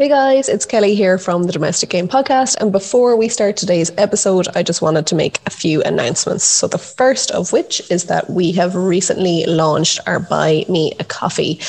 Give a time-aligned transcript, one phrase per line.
[0.00, 2.56] Hey guys, it's Kelly here from the Domestic Game Podcast.
[2.58, 6.42] And before we start today's episode, I just wanted to make a few announcements.
[6.42, 11.04] So, the first of which is that we have recently launched our Buy Me a
[11.04, 11.60] Coffee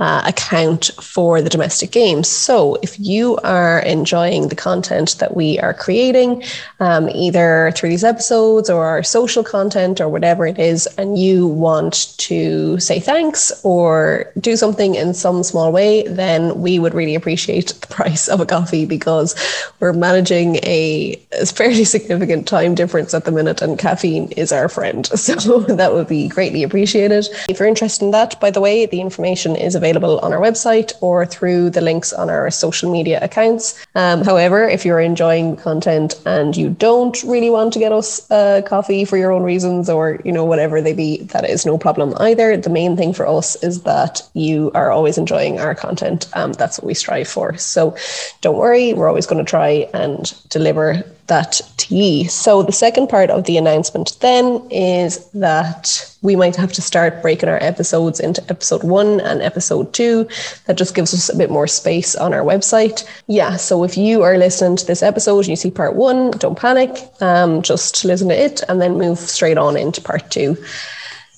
[0.00, 2.26] uh, account for the domestic games.
[2.26, 6.42] So if you are enjoying the content that we are creating,
[6.80, 11.46] um, either through these episodes or our social content or whatever it is, and you
[11.46, 17.14] want to say thanks or do something in some small way, then we would really
[17.14, 19.36] appreciate the price of a coffee because
[19.80, 24.68] we're managing a, a fairly significant time difference at the minute, and caffeine is our
[24.68, 25.10] friend.
[25.20, 27.28] So that would be greatly appreciated.
[27.48, 30.40] If you're interested in that, by the way, the information is available available on our
[30.40, 33.86] website or through the links on our social media accounts.
[33.94, 38.62] Um, however, if you're enjoying content and you don't really want to get us a
[38.66, 42.14] coffee for your own reasons or, you know, whatever they be, that is no problem
[42.18, 42.56] either.
[42.56, 46.28] The main thing for us is that you are always enjoying our content.
[46.34, 47.56] Um, that's what we strive for.
[47.56, 47.96] So
[48.40, 52.24] don't worry, we're always going to try and deliver that to ye.
[52.24, 57.22] So the second part of the announcement then is that we might have to start
[57.22, 60.28] breaking our episodes into episode one and episode two.
[60.66, 63.08] That just gives us a bit more space on our website.
[63.26, 66.58] Yeah, so if you are listening to this episode and you see part one, don't
[66.58, 66.90] panic.
[67.22, 70.58] Um, just listen to it and then move straight on into part two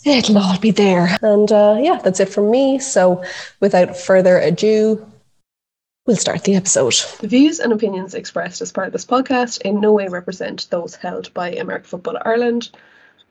[0.04, 1.16] it'll all be there.
[1.22, 2.78] And uh, yeah, that's it from me.
[2.78, 3.22] So
[3.60, 5.06] without further ado,
[6.04, 6.94] We'll start the episode.
[7.20, 10.96] The views and opinions expressed as part of this podcast in no way represent those
[10.96, 12.70] held by American Football Ireland.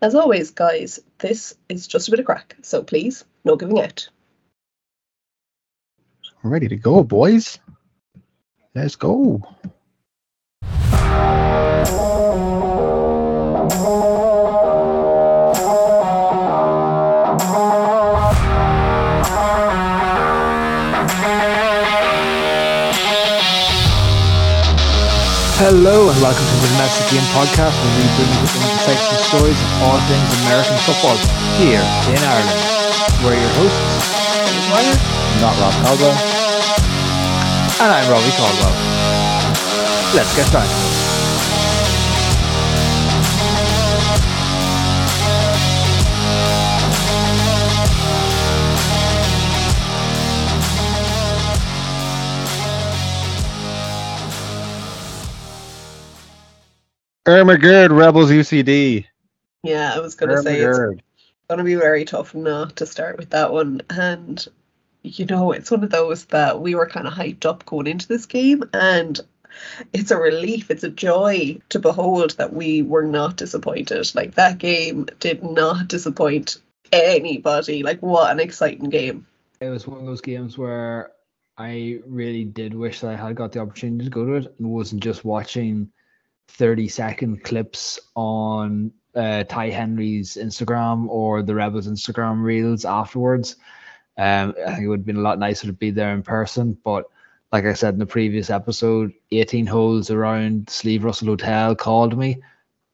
[0.01, 4.07] As always, guys, this is just a bit of crack, so please, no giving out.
[6.43, 7.59] Ready to go, boys.
[8.73, 9.41] Let's go.
[25.61, 29.61] Hello and welcome to the Domestic Game Podcast where we bring you the insightful stories
[29.61, 31.13] of all things American football
[31.61, 32.61] here in Ireland.
[33.21, 33.93] We're your hosts,
[34.73, 34.97] Wire,
[35.37, 36.17] not Rob Caldwell,
[37.77, 38.73] and I'm Robbie Caldwell.
[40.17, 41.00] Let's get started.
[57.27, 59.05] Irma Gerd, Rebels UCD.
[59.63, 63.17] Yeah, I was going to say it's going to be very tough not to start
[63.17, 63.81] with that one.
[63.91, 64.43] And,
[65.03, 68.07] you know, it's one of those that we were kind of hyped up going into
[68.07, 68.63] this game.
[68.73, 69.19] And
[69.93, 74.15] it's a relief, it's a joy to behold that we were not disappointed.
[74.15, 76.57] Like, that game did not disappoint
[76.91, 77.83] anybody.
[77.83, 79.27] Like, what an exciting game.
[79.59, 81.11] It was one of those games where
[81.55, 84.71] I really did wish that I had got the opportunity to go to it and
[84.71, 85.91] wasn't just watching
[86.51, 93.55] 30 second clips on uh, Ty Henry's Instagram or the Rebels Instagram reels afterwards.
[94.17, 96.77] Um, I think it would have been a lot nicer to be there in person.
[96.83, 97.05] But
[97.51, 102.41] like I said in the previous episode, 18 holes around Slieve Russell Hotel called me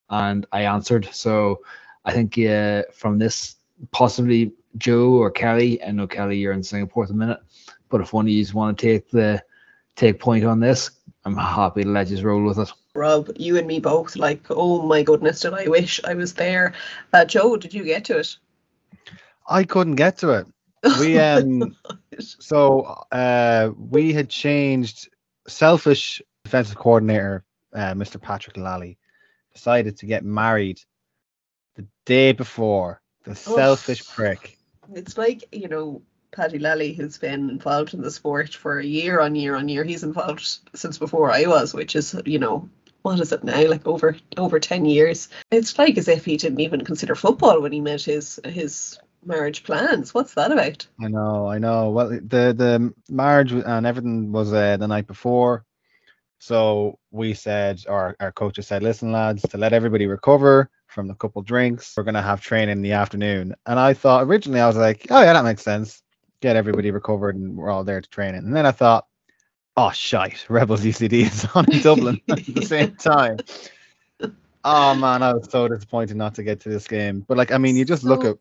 [0.10, 1.10] and I answered.
[1.12, 1.62] So
[2.06, 3.56] I think uh, from this,
[3.92, 7.40] possibly Joe or Kelly, I know Kelly, you're in Singapore at the minute,
[7.90, 9.42] but if one of you want to take the
[9.96, 10.92] take point on this,
[11.26, 12.72] I'm happy to let you roll with it.
[12.98, 14.16] Rob, you and me both.
[14.16, 16.74] Like, oh my goodness, did I wish I was there?
[17.14, 18.36] Uh, Joe, did you get to it?
[19.48, 20.48] I couldn't get to it.
[21.00, 21.76] We um,
[22.20, 22.82] so
[23.12, 25.10] uh, we had changed.
[25.48, 28.22] Selfish defensive coordinator, uh, Mr.
[28.22, 28.98] Patrick Lally,
[29.54, 30.82] decided to get married
[31.76, 33.02] the day before.
[33.24, 34.58] The selfish prick.
[34.94, 39.20] It's like you know Paddy Lally, who's been involved in the sport for a year
[39.20, 39.84] on year on year.
[39.84, 42.70] He's involved since before I was, which is, you know,
[43.02, 43.68] what is it now?
[43.68, 45.30] Like over over ten years.
[45.52, 49.64] It's like as if he didn't even consider football when he made his his marriage
[49.64, 50.14] plans.
[50.14, 50.88] What's that about?
[51.02, 51.90] I know, I know.
[51.90, 55.66] Well, the the marriage and everything was uh, the night before,
[56.40, 61.16] so we said, our, our coaches said, "Listen, lads, to let everybody recover from the
[61.16, 64.78] couple drinks, we're gonna have training in the afternoon." And I thought originally I was
[64.78, 66.02] like, "Oh yeah, that makes sense.
[66.42, 69.08] Get everybody recovered, and we're all there to train it." And then I thought,
[69.78, 73.38] oh shite, Rebels UCD is on in Dublin at the same time.
[74.66, 77.24] Oh man, I was so disappointed not to get to this game.
[77.26, 78.38] But like, I mean, you just look at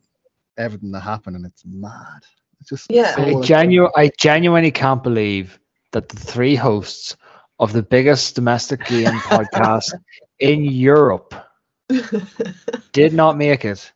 [0.59, 2.23] everything that happened, and it's mad.
[2.61, 3.15] It's just yeah.
[3.15, 5.61] So I, genu- I genuinely can't believe
[5.93, 7.17] that the three hosts
[7.59, 9.95] of the biggest domestic game podcast
[10.41, 11.35] in Europe
[12.93, 13.93] did not make it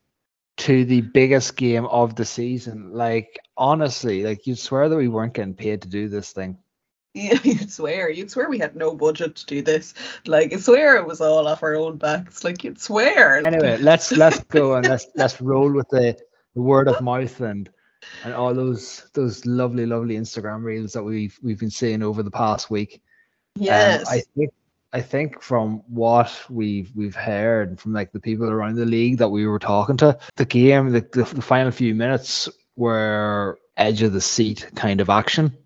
[0.58, 2.92] to the biggest game of the season.
[2.92, 6.58] Like honestly, like you'd swear that we weren't getting paid to do this thing.
[7.14, 8.10] Yeah, you'd swear.
[8.10, 9.94] You'd swear we had no budget to do this.
[10.26, 12.44] Like, you swear it was all off our own backs.
[12.44, 13.44] Like, you'd swear.
[13.46, 16.16] Anyway, let's let's go and let's let's roll with the,
[16.54, 17.68] the word of mouth and
[18.24, 22.30] and all those those lovely lovely Instagram reels that we've we've been seeing over the
[22.30, 23.02] past week.
[23.56, 24.08] Yes.
[24.08, 24.52] Um, I think
[24.92, 29.28] I think from what we've we've heard from like the people around the league that
[29.28, 34.12] we were talking to, the game, the, the, the final few minutes were edge of
[34.12, 35.56] the seat kind of action.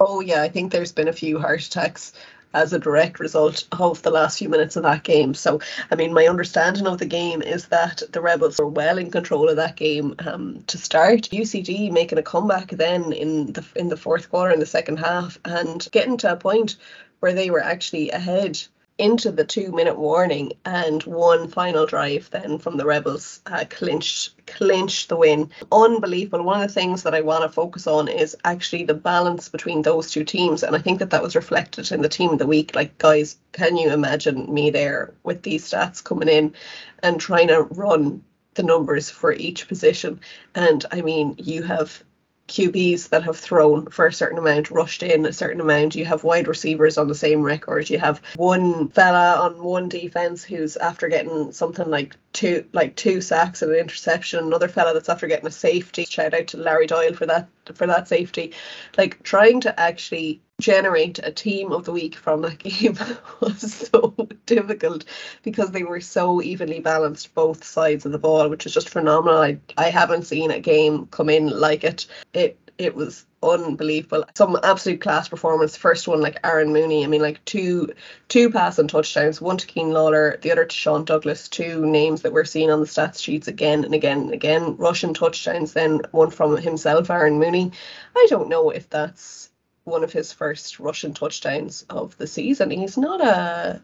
[0.00, 2.12] Oh yeah, I think there's been a few heart attacks
[2.52, 5.34] as a direct result of the last few minutes of that game.
[5.34, 5.60] So,
[5.90, 9.48] I mean, my understanding of the game is that the Rebels were well in control
[9.48, 11.28] of that game um, to start.
[11.30, 15.38] UCD making a comeback then in the in the fourth quarter in the second half
[15.44, 16.76] and getting to a point
[17.20, 18.60] where they were actually ahead
[18.96, 24.46] into the two minute warning and one final drive then from the rebels uh, clinched
[24.46, 25.50] clinched the win.
[25.72, 26.44] Unbelievable.
[26.44, 29.82] One of the things that i want to focus on is actually the balance between
[29.82, 32.46] those two teams and i think that that was reflected in the team of the
[32.46, 32.74] week.
[32.74, 36.54] Like guys can you imagine me there with these stats coming in
[37.02, 38.22] and trying to run
[38.54, 40.20] the numbers for each position?
[40.54, 42.04] And i mean you have
[42.48, 45.94] QBs that have thrown for a certain amount, rushed in a certain amount.
[45.94, 47.88] You have wide receivers on the same record.
[47.88, 53.20] You have one fella on one defense who's after getting something like two like two
[53.20, 54.44] sacks and an interception.
[54.44, 56.04] Another fella that's after getting a safety.
[56.04, 58.52] Shout out to Larry Doyle for that for that safety.
[58.96, 62.96] Like trying to actually generate a team of the week from that game
[63.40, 64.14] was so
[64.46, 65.04] difficult
[65.42, 69.40] because they were so evenly balanced both sides of the ball, which is just phenomenal.
[69.40, 72.06] I, I haven't seen a game come in like it.
[72.32, 74.24] It it was unbelievable.
[74.34, 75.76] Some absolute class performance.
[75.76, 77.04] First one, like Aaron Mooney.
[77.04, 77.92] I mean, like two
[78.28, 81.48] two passing touchdowns, one to Keen Lawler, the other to Sean Douglas.
[81.48, 84.76] Two names that we're seeing on the stats sheets again and again and again.
[84.76, 87.72] rushing touchdowns, then one from himself, Aaron Mooney.
[88.16, 89.50] I don't know if that's
[89.84, 92.70] one of his first rushing touchdowns of the season.
[92.70, 93.82] He's not a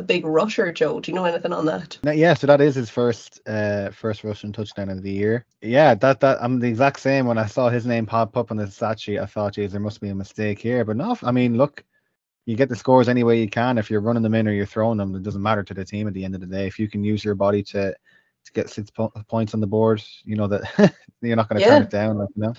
[0.00, 0.98] a big rusher, Joe.
[0.98, 1.98] Do you know anything on that?
[2.02, 5.44] Yeah, so that is his first uh first rushing touchdown of the year.
[5.60, 7.26] Yeah, that that I'm the exact same.
[7.26, 9.80] When I saw his name pop up on the stat sheet, I thought, geez, there
[9.80, 10.84] must be a mistake here.
[10.84, 11.84] But no, I mean, look,
[12.46, 13.78] you get the scores any way you can.
[13.78, 16.08] If you're running them in or you're throwing them, it doesn't matter to the team
[16.08, 16.66] at the end of the day.
[16.66, 17.94] If you can use your body to
[18.42, 20.62] to get six po- points on the board, you know that
[21.20, 21.74] you're not going to Yeah.
[21.74, 22.16] turn it down.
[22.18, 22.54] Like, you know?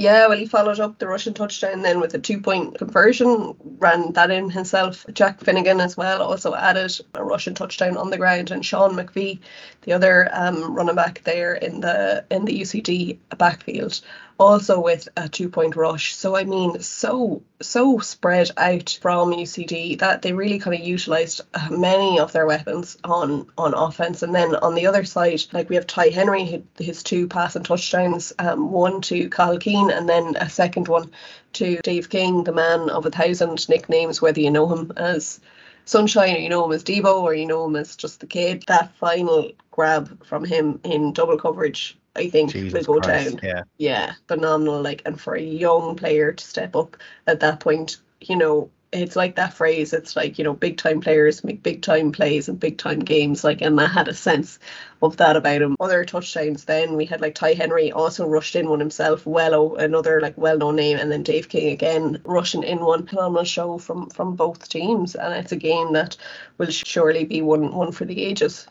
[0.00, 4.12] Yeah, well, he followed up the rushing touchdown then with a two point conversion, ran
[4.14, 5.04] that in himself.
[5.12, 9.40] Jack Finnegan as well also added a Russian touchdown on the ground, and Sean McVie,
[9.82, 14.00] the other um, running back there in the in the UCD backfield,
[14.40, 16.14] also with a two point rush.
[16.16, 21.42] So I mean, so so spread out from UCD that they really kind of utilized
[21.52, 24.22] uh, many of their weapons on on offense.
[24.22, 28.32] And then on the other side, like we have Ty Henry, his two passing touchdowns,
[28.38, 31.10] um, one to Kyle Keane, and then a second one
[31.54, 35.38] to Dave King, the man of a thousand nicknames, whether you know him as
[35.84, 38.64] Sunshine or you know him as Debo or you know him as just the kid.
[38.68, 43.30] That final grab from him in double coverage, I think, Jesus will go Christ.
[43.30, 43.62] down Yeah.
[43.78, 44.82] yeah, phenomenal.
[44.82, 46.96] Like, and for a young player to step up
[47.26, 49.92] at that point, you know, it's like that phrase.
[49.92, 53.44] It's like you know, big time players make big time plays and big time games.
[53.44, 54.58] Like, and I had a sense
[55.02, 55.76] of that about him.
[55.78, 56.64] Other touchdowns.
[56.64, 59.24] Then we had like Ty Henry also rushed in one himself.
[59.24, 63.06] Wello, another like well known name, and then Dave King again rushing in one.
[63.06, 66.16] Phenomenal show from from both teams, and it's a game that
[66.58, 68.66] will surely be one one for the ages.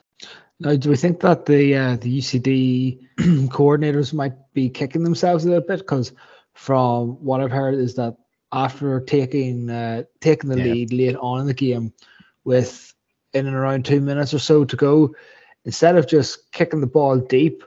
[0.59, 2.99] Now, do we think that the uh, the UCD
[3.49, 5.79] coordinators might be kicking themselves a little bit?
[5.79, 6.11] Because
[6.53, 8.17] from what I've heard is that
[8.51, 10.63] after taking uh, taking the Yeah.
[10.65, 11.93] lead late on in the game,
[12.43, 12.93] with
[13.33, 15.15] in and around two minutes or so to go,
[15.63, 17.63] instead of just kicking the ball deep,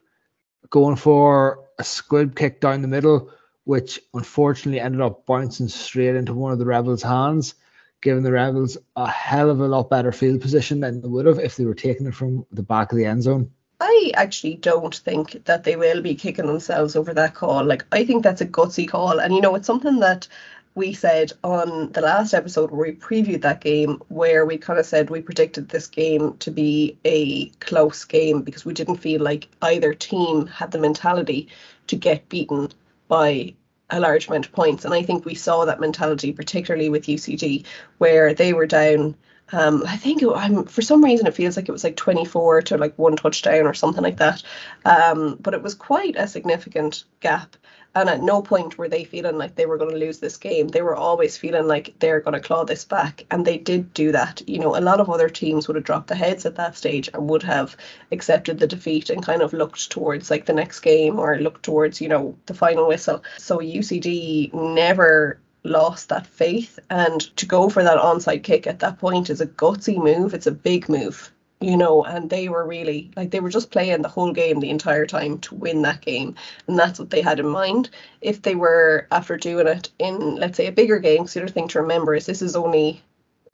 [0.69, 3.31] going for a squib kick down the middle,
[3.65, 7.55] which unfortunately ended up bouncing straight into one of the rebels' hands,
[8.03, 11.39] giving the rebels a hell of a lot better field position than they would have
[11.39, 13.51] if they were taking it from the back of the end zone.
[13.81, 17.65] I actually don't think that they will be kicking themselves over that call.
[17.65, 19.19] Like, I think that's a gutsy call.
[19.19, 20.29] And, you know, it's something that
[20.75, 24.87] we said on the last episode where we previewed that game, where we kind of
[24.87, 29.49] said we predicted this game to be a close game because we didn't feel like
[29.63, 31.49] either team had the mentality
[31.89, 32.71] to get beaten
[33.09, 33.53] by
[33.93, 34.85] a large amount of points.
[34.85, 37.65] And I think we saw that mentality, particularly with UCD,
[37.99, 39.15] where they were down.
[39.53, 42.79] Um, I think I'm for some reason it feels like it was like 24 to
[42.79, 44.43] like one touchdown or something like that.
[44.87, 47.57] Um, but it was quite a significant gap.
[47.95, 50.69] And at no point were they feeling like they were going to lose this game.
[50.69, 53.27] They were always feeling like they're going to claw this back.
[53.31, 54.43] And they did do that.
[54.49, 57.11] You know, a lot of other teams would have dropped the heads at that stage
[57.13, 57.77] and would have
[58.11, 62.01] accepted the defeat and kind of looked towards like the next game or looked towards,
[62.01, 63.23] you know, the final whistle.
[63.37, 66.79] So UCD never lost that faith.
[66.91, 70.35] And to go for that onside kick at that point is a gutsy move.
[70.35, 71.31] It's a big move,
[71.63, 74.71] you know, and they were really like they were just playing the whole game the
[74.71, 76.35] entire time to win that game.
[76.67, 77.91] And that's what they had in mind.
[78.21, 81.69] If they were after doing it in, let's say, a bigger game, the other thing
[81.69, 83.03] to remember is this is only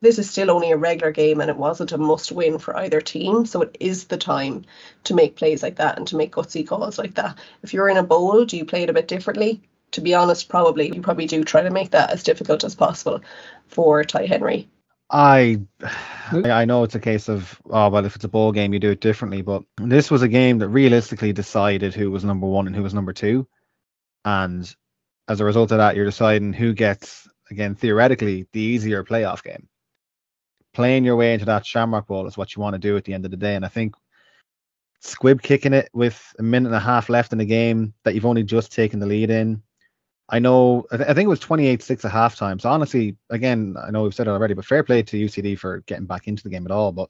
[0.00, 3.00] this is still only a regular game and it wasn't a must win for either
[3.00, 3.44] team.
[3.46, 4.64] So it is the time
[5.04, 7.36] to make plays like that and to make gutsy calls like that.
[7.62, 9.60] If you're in a bowl, do you play it a bit differently?
[9.92, 10.94] To be honest, probably.
[10.94, 13.20] You probably do try to make that as difficult as possible
[13.66, 14.68] for Ty Henry.
[15.10, 15.60] I
[16.32, 18.90] I know it's a case of oh well if it's a ball game you do
[18.90, 22.76] it differently, but this was a game that realistically decided who was number one and
[22.76, 23.46] who was number two.
[24.24, 24.74] And
[25.28, 29.68] as a result of that, you're deciding who gets again theoretically the easier playoff game
[30.78, 33.12] playing your way into that Shamrock Bowl is what you want to do at the
[33.14, 33.56] end of the day.
[33.56, 33.94] And I think
[35.00, 38.26] squib kicking it with a minute and a half left in the game that you've
[38.26, 39.62] only just taken the lead in.
[40.30, 42.60] I know, I, th- I think it was 28 6 at halftime.
[42.60, 45.80] So honestly, again, I know we've said it already, but fair play to UCD for
[45.86, 46.92] getting back into the game at all.
[46.92, 47.08] But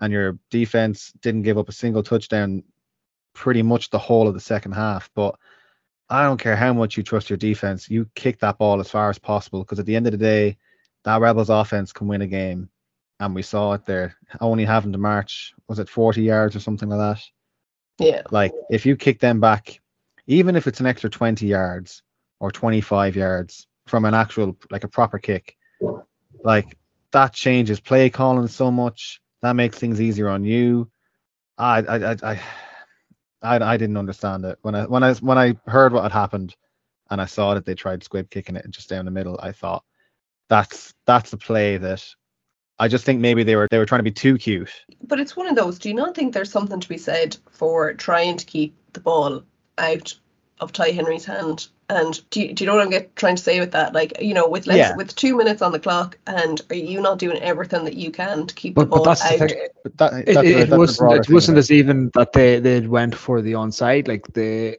[0.00, 2.62] and your defense didn't give up a single touchdown
[3.34, 5.10] pretty much the whole of the second half.
[5.14, 5.36] But
[6.08, 9.10] I don't care how much you trust your defense, you kick that ball as far
[9.10, 10.56] as possible because at the end of the day,
[11.04, 12.70] that Rebels offense can win a game
[13.20, 14.16] and we saw it there.
[14.40, 17.24] Only having to march was it 40 yards or something like that.
[18.04, 18.22] Yeah.
[18.30, 19.80] Like if you kick them back,
[20.26, 22.02] even if it's an extra 20 yards
[22.40, 25.56] or 25 yards from an actual like a proper kick,
[26.44, 26.76] like
[27.12, 29.20] that changes play calling so much.
[29.42, 30.90] That makes things easier on you.
[31.56, 32.40] I I I
[33.42, 36.54] I I, didn't understand it when I when I when I heard what had happened
[37.10, 39.38] and I saw that they tried squib kicking it just down the middle.
[39.42, 39.84] I thought
[40.48, 42.04] that's that's the play that
[42.78, 44.70] I just think maybe they were they were trying to be too cute.
[45.02, 45.78] But it's one of those.
[45.78, 49.42] Do you not think there's something to be said for trying to keep the ball
[49.78, 50.14] out
[50.60, 51.68] of Ty Henry's hand?
[51.90, 53.94] And do you, do you know what I'm get, trying to say with that?
[53.94, 54.96] Like, you know, with less, Yeah.
[54.96, 58.46] with two minutes on the clock, and are you not doing everything that you can
[58.46, 59.38] to keep But- the but ball that's out?
[59.38, 59.68] thing.
[59.82, 61.12] But that, It, that's it, that's wasn't.
[61.14, 64.06] It wasn't as even that they they went for the onside.
[64.06, 64.76] Like they,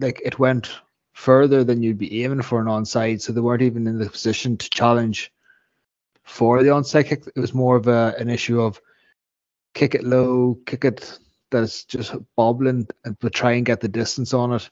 [0.00, 0.68] like it went
[1.12, 3.20] further than you'd be aiming for an onside.
[3.20, 5.32] So they weren't even in the position to challenge
[6.24, 7.24] for the onside kick.
[7.34, 8.80] It was more of a an issue of
[9.74, 11.18] kick it low, kick it
[11.50, 14.68] that's just bobbling, and but try and get the distance on it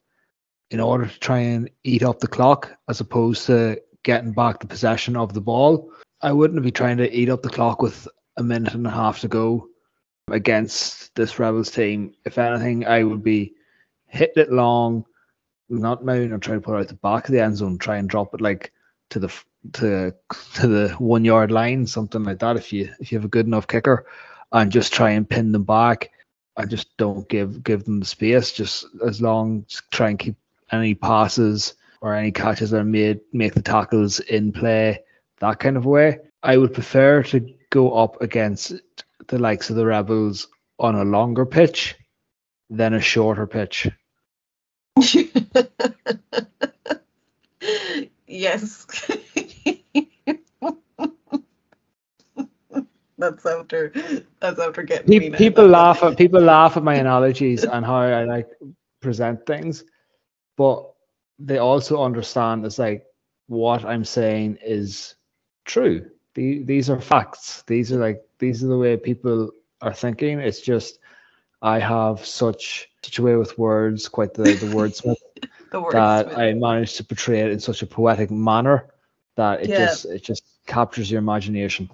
[0.71, 4.67] in order to try and eat up the clock, as opposed to getting back the
[4.67, 5.91] possession of the ball.
[6.23, 9.21] I wouldn't be trying to eat up the clock with a minute and a half
[9.21, 9.69] to go
[10.31, 12.15] against this Rebels team.
[12.25, 13.55] If anything, I would be
[14.07, 15.05] hitting it long,
[15.69, 17.97] not maybe not trying to put it out the back of the end zone, try
[17.97, 18.73] and drop it like
[19.11, 19.33] to the
[19.75, 20.15] to
[20.55, 22.57] to the one yard line, something like that.
[22.57, 24.07] If you if you have a good enough kicker,
[24.53, 26.11] and just try and pin them back.
[26.57, 28.53] I just don't give give them the space.
[28.53, 30.37] Just as long just try and keep
[30.73, 35.01] any passes or any catches that are made, make the tackles in play,
[35.41, 36.19] that kind of way.
[36.43, 38.73] I would prefer to go up against
[39.29, 41.97] the likes of the Rebels on a longer pitch
[42.71, 43.89] than a shorter pitch.
[48.27, 48.87] yes.
[53.19, 53.93] that's after
[54.41, 58.25] that's after getting me people laugh at people laugh at my analogies and how I
[58.25, 58.49] like
[59.01, 59.85] present things,
[60.57, 60.91] but
[61.39, 63.05] they also understand it's like
[63.49, 65.15] what I'm saying is
[65.65, 66.11] true.
[66.35, 67.63] The, these are facts.
[67.67, 69.51] These are like these are the way people
[69.83, 70.39] are thinking.
[70.41, 70.99] It's just
[71.63, 75.17] I have such such a way with words, quite the the wordsmith
[75.71, 75.95] the words.
[75.95, 78.87] that I managed to portray it in such a poetic manner
[79.37, 79.87] that it Yeah.
[79.87, 81.89] just it just captures your imagination.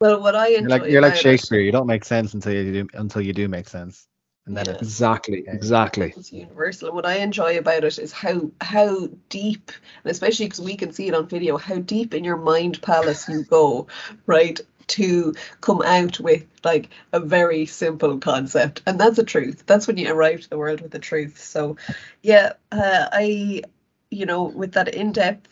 [0.00, 1.60] well, what I enjoy You're like you're like about it- Shakespeare.
[1.60, 4.06] You don't make sense until you do until you do make sense,
[4.46, 4.72] and then Yeah.
[4.74, 6.14] Exactly, exactly.
[6.16, 6.88] It's universal.
[6.88, 9.70] And what I enjoy about it is how how deep,
[10.04, 13.28] and especially because we can see it on video, how deep in your mind palace
[13.28, 13.86] you go,
[14.26, 14.60] right?
[14.88, 19.64] To come out with like a very simple concept, and that's a truth.
[19.66, 21.38] That's when you arrive to the world with the truth.
[21.38, 21.76] So,
[22.22, 23.62] yeah, uh, I,
[24.10, 25.48] you know, with that in-depth,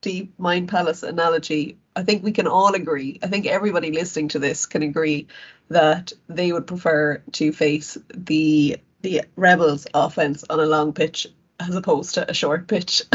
[0.00, 3.18] deep mind palace analogy, I think we can all agree.
[3.22, 5.26] I think everybody listening to this can agree
[5.68, 11.26] that they would prefer to face the the Rebels offense on a long pitch
[11.58, 13.02] as opposed to a short pitch.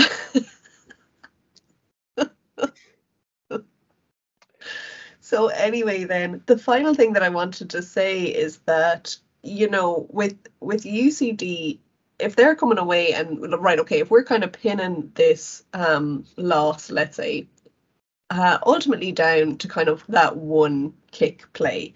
[5.19, 10.07] so anyway then the final thing that I wanted to say is that you know
[10.09, 11.79] with with UCD
[12.19, 16.89] if they're coming away and right okay if we're kind of pinning this um loss
[16.89, 17.47] let's say
[18.29, 21.93] uh, ultimately down to kind of that one kick play.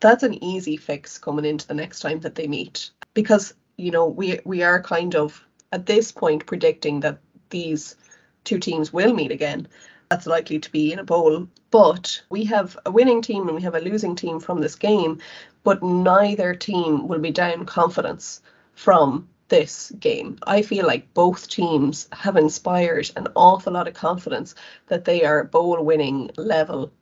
[0.00, 2.90] That's an easy fix coming into the next time that they meet.
[3.14, 7.18] Because you know we we are kind of at this point predicting that
[7.50, 7.96] these
[8.44, 9.68] two teams will meet again.
[10.10, 11.48] That's likely to be in a bowl.
[11.70, 15.20] But we have a winning team and we have a losing team from this game,
[15.64, 18.40] but neither team will be down confidence
[18.72, 20.38] from this game.
[20.46, 24.54] I feel like both teams have inspired an awful lot of confidence
[24.88, 26.92] that they are a bowl winning level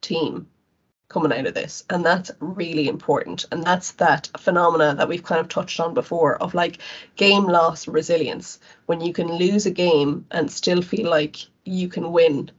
[0.00, 0.46] team
[1.08, 3.44] coming out of this and that's really important.
[3.50, 6.78] And that's that phenomena that we've kind of touched on before of like
[7.16, 8.60] game loss resilience.
[8.86, 12.50] When you can lose a game and still feel like you can win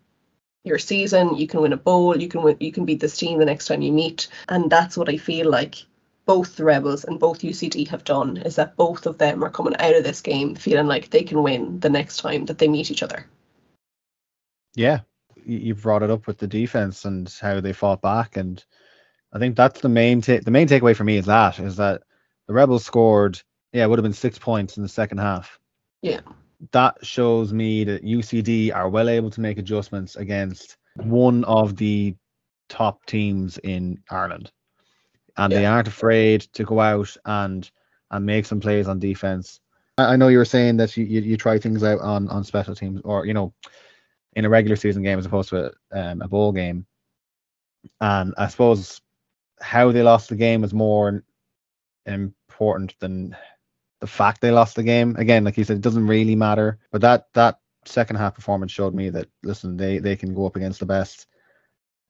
[0.63, 3.39] your season you can win a bowl you can win you can beat this team
[3.39, 4.27] the next time you meet.
[4.47, 5.85] And that's what i feel like
[6.25, 9.75] both the rebels and both ucd have done is that both of them are coming
[9.79, 12.91] out of this game feeling like they can win the next time that they meet
[12.91, 13.25] each other.
[14.75, 15.01] Yeah
[15.45, 18.63] you brought it up with the defense and how they fought back, and
[19.33, 22.03] I think that's the main ta- the main takeaway for me is that is that
[22.47, 23.41] the rebels scored
[23.73, 25.59] yeah it would have been six points in the second half.
[26.01, 26.21] Yeah,
[26.71, 32.15] that shows me that UCD are well able to make adjustments against one of the
[32.69, 34.51] top teams in Ireland,
[35.37, 35.59] and yeah.
[35.59, 37.69] they aren't afraid to go out and
[38.11, 39.59] and make some plays on defense.
[39.97, 42.43] I, I know you were saying that you, you, you try things out on on
[42.43, 43.53] special teams or you know
[44.33, 46.85] in a regular season game as opposed to a, um, a bowl game.
[47.99, 49.01] And I suppose
[49.59, 51.23] how they lost the game is more
[52.05, 53.35] important than
[53.99, 55.15] the fact they lost the game.
[55.17, 56.79] Again, like you said, it doesn't really matter.
[56.91, 60.55] But that that second half performance showed me that listen, they they can go up
[60.55, 61.27] against the best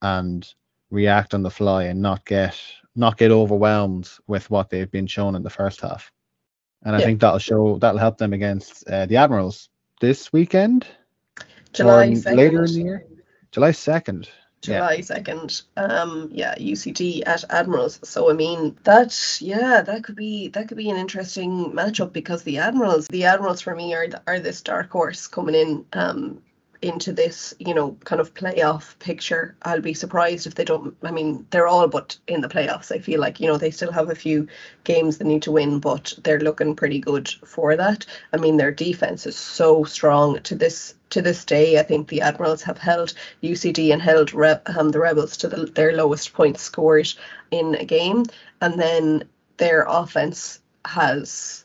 [0.00, 0.46] and
[0.90, 2.58] react on the fly and not get
[2.94, 6.12] not get overwhelmed with what they've been shown in the first half.
[6.84, 9.68] And I think that'll show that'll help them against uh, the Admirals
[10.00, 10.86] this weekend.
[11.72, 12.36] July 2nd.
[12.36, 13.06] later in the year.
[13.52, 14.28] July second.
[14.62, 15.62] July second.
[15.76, 15.82] Yeah.
[15.82, 17.98] Um, yeah, UCD at Admirals.
[18.04, 22.42] So I mean that, yeah, that could be that could be an interesting matchup because
[22.44, 25.84] the Admirals, the Admirals for me are are this dark horse coming in.
[25.92, 26.42] Um,
[26.82, 29.56] into this, you know, kind of playoff picture.
[29.62, 30.96] I'll be surprised if they don't.
[31.02, 32.90] I mean, they're all but in the playoffs.
[32.92, 34.48] I feel like, you know, they still have a few
[34.84, 38.04] games they need to win, but they're looking pretty good for that.
[38.32, 41.78] I mean, their defense is so strong to this to this day.
[41.78, 45.66] I think the Admirals have held UCD and held Re- um, the Rebels to the,
[45.66, 47.08] their lowest points scored
[47.50, 48.24] in a game,
[48.60, 49.24] and then
[49.58, 51.64] their offense has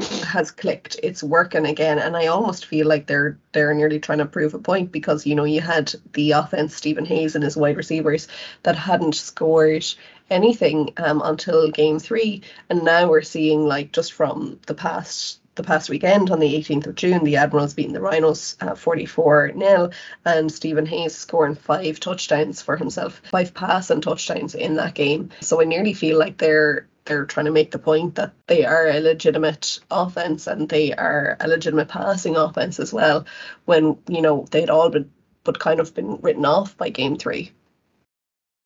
[0.00, 4.26] has clicked it's working again and i almost feel like they're they're nearly trying to
[4.26, 7.76] prove a point because you know you had the offense stephen hayes and his wide
[7.76, 8.28] receivers
[8.62, 9.84] that hadn't scored
[10.30, 15.62] anything um, until game three and now we're seeing like just from the past the
[15.62, 19.90] past weekend on the 18th of June, the Admirals beating the Rhinos uh, 44 0,
[20.24, 25.28] and Stephen Hayes scoring five touchdowns for himself, five passing touchdowns in that game.
[25.40, 28.86] So I nearly feel like they're they're trying to make the point that they are
[28.86, 33.26] a legitimate offense and they are a legitimate passing offense as well
[33.64, 35.10] when you know they'd all been
[35.42, 37.50] but kind of been written off by game three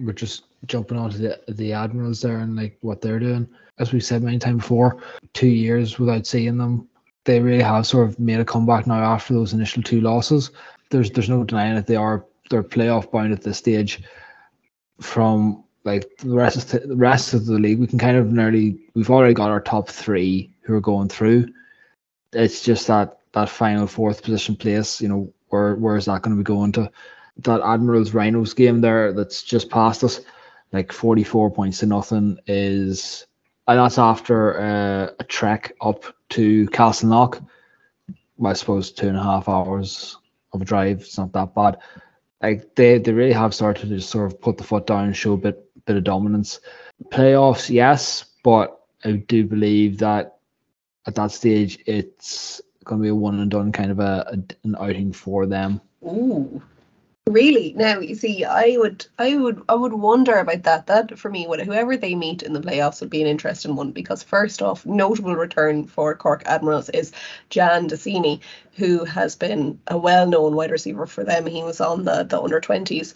[0.02, 4.00] we're just jumping onto the the admirals there and like what they're doing as we
[4.00, 6.88] said many times before two years without seeing them
[7.24, 10.50] they really have sort of made a comeback now after those initial two losses
[10.90, 14.02] there's there's no denying that they are they're playoff bound at this stage
[15.00, 18.78] from like the rest of the, rest of the league, we can kind of nearly
[18.94, 21.48] we've already got our top three who are going through.
[22.32, 26.36] It's just that that final fourth position place, you know, where where is that going
[26.36, 26.90] to be going to?
[27.38, 30.20] That Admirals Rhinos game there that's just past us,
[30.72, 33.26] like forty four points to nothing is,
[33.66, 37.44] and that's after uh, a trek up to Castleknock.
[38.44, 40.16] I suppose two and a half hours
[40.52, 41.00] of a drive.
[41.00, 41.78] It's not that bad.
[42.42, 45.34] Like they, they really have started to sort of put the foot down and show
[45.34, 46.60] a bit bit of dominance.
[47.10, 50.36] Playoffs, yes, but I do believe that
[51.06, 54.54] at that stage it's going to be a one and done kind of a, a
[54.64, 55.80] an outing for them.
[56.04, 56.62] Ooh,
[57.32, 57.72] really?
[57.76, 60.86] Now you see, I would, I would, I would wonder about that.
[60.86, 64.22] That for me, whoever they meet in the playoffs would be an interesting one because
[64.22, 67.12] first off, notable return for Cork Admirals is
[67.50, 68.40] Jan Decini,
[68.76, 71.46] who has been a well-known wide receiver for them.
[71.46, 73.14] He was on the the under twenties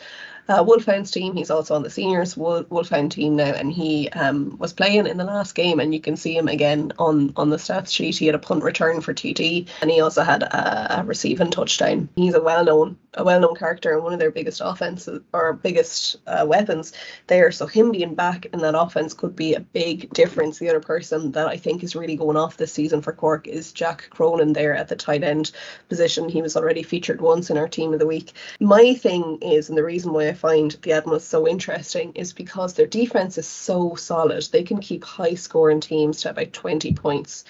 [0.48, 1.34] uh, Wolfhound's team.
[1.34, 5.24] He's also on the seniors Wolfhound team now, and he um, was playing in the
[5.24, 8.16] last game, and you can see him again on on the stats sheet.
[8.16, 12.08] He had a punt return for TD, and he also had a, a receiving touchdown.
[12.16, 15.54] He's a well known a well known character and one of their biggest offenses or
[15.54, 16.92] biggest uh, weapons
[17.26, 17.50] there.
[17.50, 20.58] So him being back in that offense could be a big difference.
[20.58, 23.72] The other person that I think is really going off this season for Cork is
[23.72, 25.52] Jack Cronin there at the tight end
[25.88, 26.28] position.
[26.28, 28.32] He was already featured once in our team of the week.
[28.60, 32.74] My thing is, and the reason why I find the Admirals so interesting is because
[32.74, 34.44] their defense is so solid.
[34.52, 37.44] They can keep high scoring teams to about 20 points.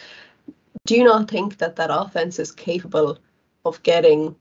[0.87, 3.19] Do you not think that that offense is capable
[3.65, 4.37] of getting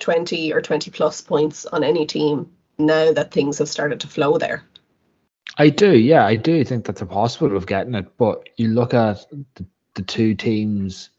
[0.00, 4.38] 20 or 20 plus points on any team now that things have started to flow
[4.38, 4.64] there.
[5.56, 8.16] I do, yeah, I do think that's a possibility of getting it.
[8.16, 11.10] But you look at the, the two teams,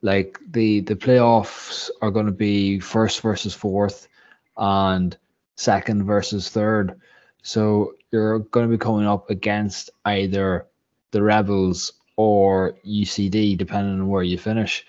[0.00, 4.08] like the the playoffs are going to be first versus fourth,
[4.56, 5.16] and
[5.56, 7.00] second versus third.
[7.42, 10.66] So you're going to be coming up against either
[11.10, 14.86] the Rebels or UCD, depending on where you finish.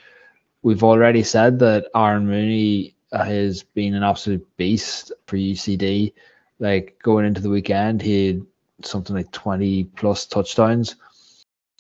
[0.62, 6.14] We've already said that Aaron Mooney has been an absolute beast for UCD.
[6.60, 8.46] Like going into the weekend, he had
[8.84, 10.96] something like 20 plus touchdowns.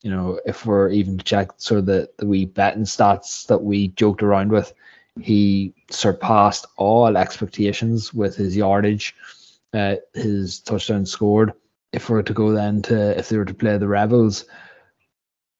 [0.01, 3.63] You know, if we're even to check sort of the, the wee betting stats that
[3.63, 4.73] we joked around with,
[5.19, 9.15] he surpassed all expectations with his yardage,
[9.73, 11.53] uh, his touchdown scored.
[11.93, 14.45] If we're to go then to, if they were to play the Rebels,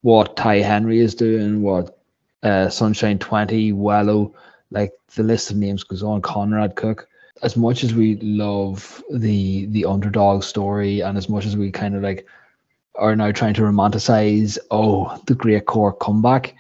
[0.02, 1.98] what Ty Henry is doing, what
[2.44, 4.34] uh, Sunshine 20, Wello,
[4.72, 7.08] like the list of names goes on, Conrad Cook.
[7.42, 11.96] As much as we love the the underdog story and as much as we kind
[11.96, 12.26] of like
[12.96, 16.56] are now trying to romanticize, oh, the great Cork comeback,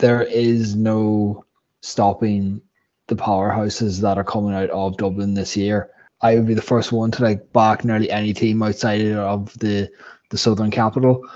[0.00, 1.44] there is no
[1.82, 2.60] stopping
[3.08, 5.90] the powerhouses that are coming out of Dublin this year.
[6.22, 9.90] I would be the first one to like back nearly any team outside of the
[10.30, 11.26] the southern capital.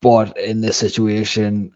[0.00, 1.72] But in this situation,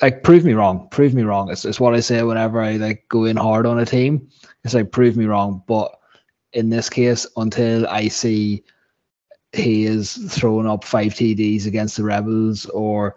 [0.00, 1.50] like prove me wrong, prove me wrong.
[1.50, 4.28] It's, it's what I say whenever I like go in hard on a team.
[4.64, 5.62] It's like prove me wrong.
[5.66, 5.94] But
[6.52, 8.64] in this case, until I see
[9.52, 13.16] he is throwing up five TDs against the Rebels or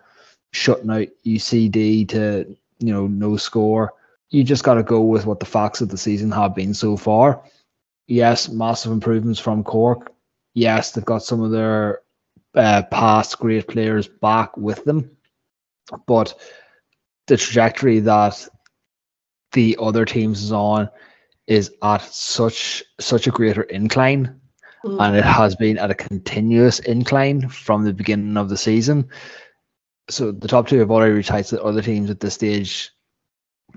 [0.51, 3.93] shutting out UCD to you know no score,
[4.29, 6.97] you just got to go with what the facts of the season have been so
[6.97, 7.43] far.
[8.07, 10.11] Yes, massive improvements from Cork.
[10.53, 12.01] Yes, they've got some of their
[12.55, 15.11] uh, past great players back with them,
[16.05, 16.33] but
[17.27, 18.47] the trajectory that
[19.51, 20.89] the other teams is on
[21.47, 24.39] is at such such a greater incline
[24.83, 25.01] mm.
[25.01, 29.07] and it has been at a continuous incline from the beginning of the season
[30.09, 32.91] so the top two have already reached heights that other teams at this stage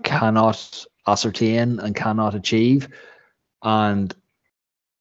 [0.02, 2.88] cannot ascertain and cannot achieve
[3.62, 4.14] and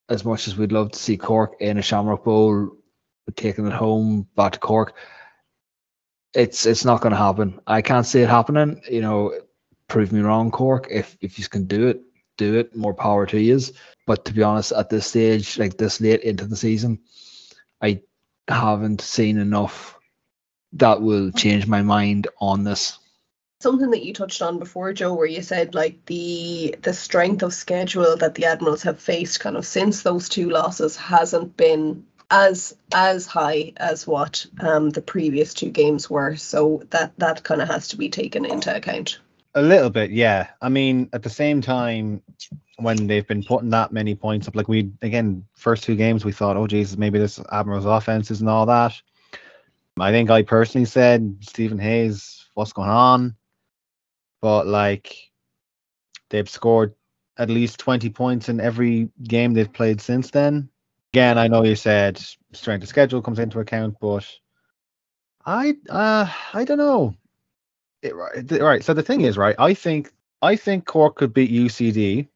[0.09, 2.71] as much as we'd love to see Cork in a Shamrock Bowl
[3.35, 4.95] taking it home back to Cork
[6.33, 7.59] it's it's not going to happen.
[7.67, 8.81] I can't see it happening.
[8.89, 9.33] You know,
[9.87, 10.87] prove me wrong, Cork.
[10.89, 12.01] If if you can do it,
[12.37, 12.75] do it.
[12.75, 13.59] More power to you.
[14.05, 16.99] But to be honest, at this stage, like this late into the season,
[17.81, 18.01] I
[18.47, 19.98] haven't seen enough
[20.73, 22.97] that will change my mind on this.
[23.61, 27.53] Something that you touched on before, Joe, where you said like the the strength of
[27.53, 32.75] schedule that the Admirals have faced kind of since those two losses hasn't been as
[32.93, 36.35] as high as what um, the previous two games were.
[36.37, 39.19] So that that kind of has to be taken into account.
[39.55, 40.47] A little bit, yeah.
[40.61, 42.21] I mean, at the same time,
[42.77, 46.31] when they've been putting that many points up, like we again, first two games, we
[46.31, 49.01] thought, oh Jesus, maybe this Admiral's offense isn't all that.
[50.01, 53.35] I think I personally said Stephen Hayes, what's going on?
[54.41, 55.15] But like,
[56.29, 56.93] they've scored
[57.37, 60.69] at least 20 points in every game they've played since then
[61.13, 62.21] again, I know you said
[62.53, 64.27] strength of schedule comes into account, but
[65.45, 67.15] I uh I don't know.
[68.01, 68.83] It, right.
[68.83, 69.55] So the thing is, right?
[69.59, 72.27] I think I think Cork could beat UCD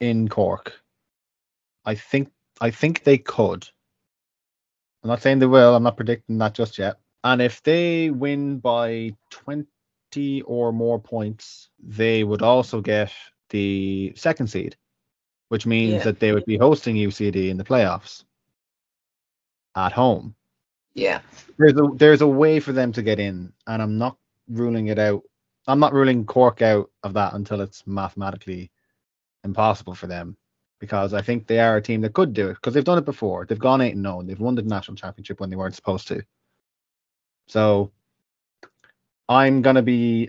[0.00, 0.72] in Cork.
[1.84, 3.68] I think I think they could.
[5.02, 5.74] I'm not saying they will.
[5.74, 6.96] I'm not predicting that just yet.
[7.24, 13.12] And if they win by 20 or more points, they would also get
[13.50, 14.76] the second seed
[15.48, 16.04] which means yeah.
[16.04, 18.24] that they would be hosting UCD in the playoffs
[19.74, 20.34] at home.
[20.94, 21.20] Yeah.
[21.58, 24.16] There's a there's a way for them to get in, and I'm not
[24.48, 25.22] ruling it out.
[25.66, 28.70] I'm not ruling Cork out of that until it's mathematically
[29.44, 30.36] impossible for them,
[30.78, 33.04] because I think they are a team that could do it because they've done it
[33.04, 33.46] before.
[33.46, 34.22] They've gone eight and zero.
[34.22, 36.22] They've won the national championship when they weren't supposed to.
[37.48, 37.92] So
[39.28, 40.28] I'm gonna be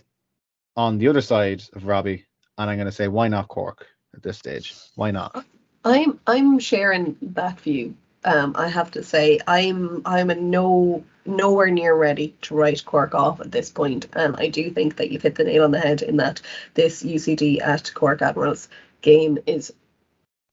[0.76, 2.26] on the other side of Robbie,
[2.58, 3.88] and I'm gonna say, why not Cork?
[4.18, 4.76] at this stage.
[4.96, 5.46] Why not?
[5.86, 7.96] I'm I'm sharing that view.
[8.26, 13.16] Um, I have to say I'm I'm a no nowhere near ready to write Cork
[13.16, 15.80] off at this point, and I do think that you've hit the nail on the
[15.80, 16.42] head in that
[16.74, 18.68] this UCD at Cork Admirals
[19.02, 19.72] game is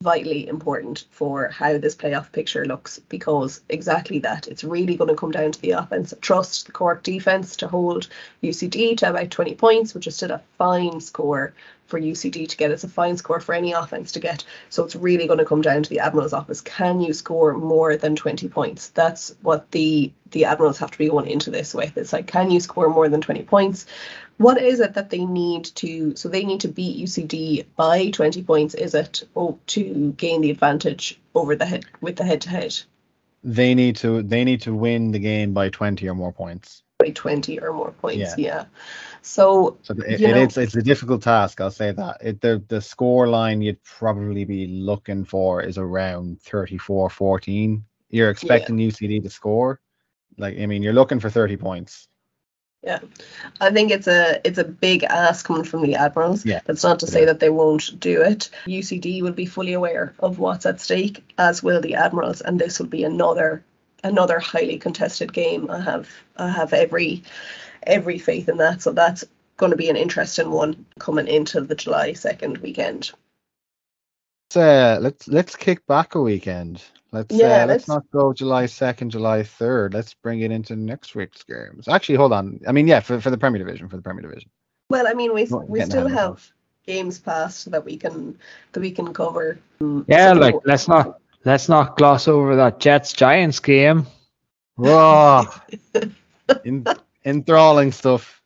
[0.05, 5.17] vitally important for how this playoff picture looks because exactly that it's really going to
[5.17, 8.09] come down to the offense trust the Cork defense to hold
[8.43, 11.55] UCD to about 20 points which is still a fine score
[11.87, 12.71] for UCD to get.
[12.71, 14.45] It's a fine score for any offense to get.
[14.71, 16.61] So it's really going to come down to the Admirals office.
[16.61, 18.88] Can you score more than 20 points?
[18.88, 21.97] That's what the the Admirals have to be going into this with.
[21.97, 23.87] It's like, can you score more than 20 points?
[24.38, 26.16] What is it that they need to?
[26.16, 28.75] So they need to beat UCD by 20 points.
[28.75, 32.75] Is it oh, to gain the advantage over the head with the head to head?
[33.44, 36.83] They need to they need to win the game by 20 or more points.
[36.99, 38.47] By 20 or more points, yeah.
[38.47, 38.64] Yeah.
[39.23, 41.61] So So it, it- it's it's a difficult task.
[41.61, 42.18] I'll say that.
[42.23, 47.83] It, the the score line you'd probably be looking for is around 34-14.
[48.11, 49.81] You're expecting UCD to score.
[50.38, 52.09] Like I mean, you're looking for 30 points.
[53.61, 56.44] I think it's a it's a big ask coming from the Admirals.
[56.44, 57.27] Yeah, That's not to say is.
[57.27, 58.51] that they won't do it.
[58.66, 62.79] UCD will be fully aware of what's at stake, as will the Admirals, and this
[62.79, 63.64] will be another
[64.03, 65.70] another highly contested game.
[65.70, 67.23] I have I have every
[67.83, 68.83] every faith in that.
[68.83, 69.25] So that's
[69.57, 73.12] going to be an interesting one coming into the July second weekend.
[74.51, 76.83] Let's uh, let's let's kick back a weekend.
[77.14, 79.94] Let's Yeah, uh, let's let's- not go July 2nd, July 3rd.
[79.94, 81.88] Let's bring it into next week's games.
[81.88, 82.61] Actually, hold on.
[82.66, 84.50] I mean, yeah, for, for the Premier Division, for the Premier Division.
[84.90, 86.53] Well, I mean, we Not we still ahead of have
[86.87, 88.37] games passed that we can
[88.72, 89.59] that we can cover.
[90.07, 94.07] Yeah, So- like let's not let's not gloss over that Jets Giants game.
[94.77, 95.46] Raw.
[96.64, 96.85] In,
[97.24, 98.42] enthralling stuff.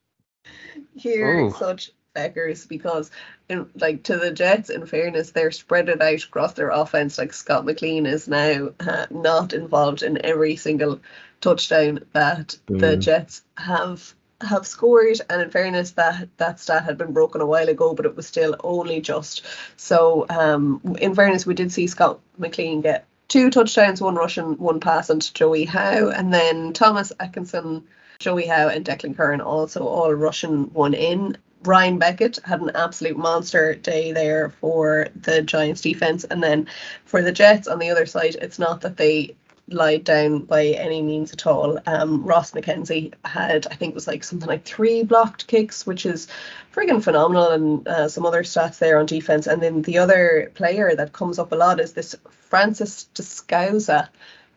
[0.94, 1.50] hear Oh.
[1.50, 3.10] such feckers because
[3.48, 7.32] in like to the Jets in fairness they're spread it out across their offense like
[7.32, 11.00] Scott McLean is now uh, not involved in every single
[11.40, 15.20] touchdown that the Jets have have scored.
[15.28, 18.26] And in fairness that that stat had been broken a while ago but it was
[18.26, 19.44] still only just
[19.76, 24.80] so um in fairness we did see Scott McLean get two touchdowns one rushing one
[24.80, 26.08] passing to Joey Howe.
[26.08, 27.84] And then Thomas Atkinson
[28.18, 31.36] Joey Howe and Declan Curran also all rushing one in.
[31.64, 36.24] Ryan Beckett had an absolute monster day there for the Giants defense.
[36.24, 36.68] And then
[37.04, 39.34] for the Jets on the other side, it's not that they
[39.70, 41.78] lied down by any means at all.
[41.86, 46.06] Um, Ross McKenzie had, I think it was like something like three blocked kicks, which
[46.06, 46.28] is
[46.72, 49.46] friggin' phenomenal, and uh, some other stats there on defense.
[49.46, 54.08] And then the other player that comes up a lot is this Francis Descausa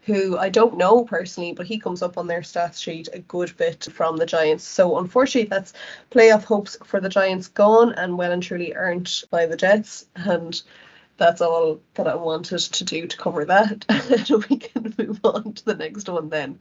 [0.03, 3.55] who I don't know personally, but he comes up on their stats sheet a good
[3.57, 4.63] bit from the Giants.
[4.63, 5.73] So unfortunately, that's
[6.09, 10.07] playoff hopes for the Giants gone and well and truly earned by the Jets.
[10.15, 10.59] And
[11.17, 13.85] that's all that I wanted to do to cover that.
[13.89, 16.59] and we can move on to the next one then,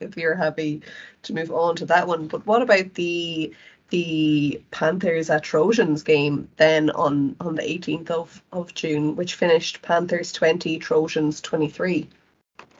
[0.00, 0.82] if you're happy
[1.22, 2.28] to move on to that one.
[2.28, 3.54] But what about the
[3.88, 9.82] the Panthers at Trojans game then on on the 18th of, of June, which finished
[9.82, 12.08] Panthers 20, Trojans 23.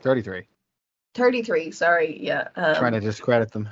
[0.03, 0.47] 33.
[1.15, 2.49] 33, sorry, yeah.
[2.55, 3.69] Um, Trying to discredit them.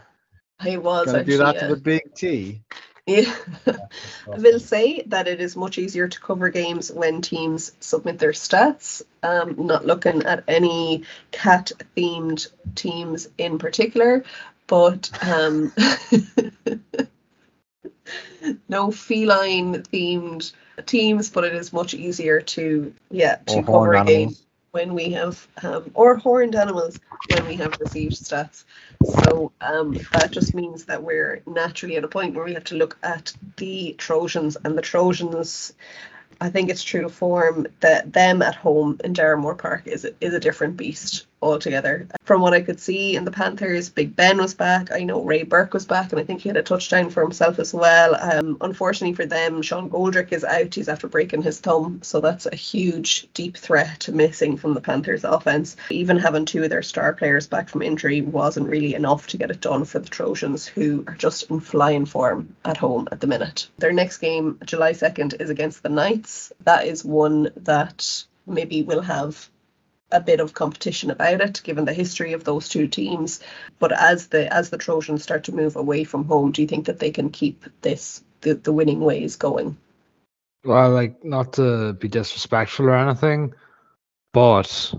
[0.60, 1.68] I was Gonna actually, do that yeah.
[1.68, 2.62] to the big T.
[3.06, 3.34] Yeah.
[3.66, 3.78] I
[4.38, 9.02] will say that it is much easier to cover games when teams submit their stats.
[9.24, 14.24] Um, not looking at any cat themed teams in particular,
[14.68, 15.74] but um,
[18.70, 20.54] no feline themed
[20.86, 24.46] teams, but it is much easier to yeah to Or cover a game animals.
[24.72, 28.64] When we have um, or horned animals when we have received stats.
[29.26, 32.76] So um, that just means that we're naturally at a point where we have to
[32.76, 35.74] look at the Trojans and the Trojans.
[36.40, 40.34] I think it's true to form that them at home in Darramore Park is is
[40.34, 42.08] a different beast altogether.
[42.24, 44.92] From what I could see in the Panthers, Big Ben was back.
[44.92, 47.60] I know Ray Burke was back, and I think he had a touchdown for himself
[47.60, 48.16] as well.
[48.16, 50.76] Um, unfortunately for them, Sean Goldrick is out.
[50.76, 55.24] He's after breaking his thumb, so that's a huge, deep threat missing from the Panthers'
[55.24, 55.76] offense.
[55.90, 59.52] Even having two of their star players back from injury wasn't really enough to get
[59.52, 63.28] it done for the Trojans, who are just in flying form at home at the
[63.28, 63.68] minute.
[63.78, 66.54] Their next game, July 2nd, is against the Knights.
[66.64, 69.50] That is one that maybe will have
[70.12, 73.40] a bit of competition about it given the history of those two teams
[73.80, 76.86] but as the as the trojans start to move away from home do you think
[76.86, 79.78] that they can keep this the, the winning ways going
[80.64, 83.54] Well, like not to be disrespectful or anything,
[84.34, 84.94] but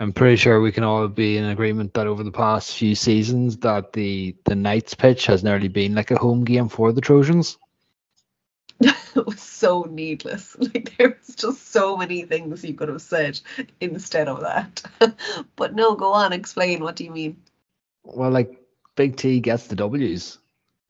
[0.00, 3.58] I'm pretty sure we can all be in agreement that over the past few seasons
[3.58, 7.58] that the the Knights pitch has nearly been like a home game for the Trojans.
[8.80, 13.40] it was so needless like there was just so many things you could have said
[13.80, 14.82] instead of that
[15.56, 17.36] but no go on explain what do you mean
[18.04, 18.64] Well, like
[18.96, 20.38] Big T gets the W's,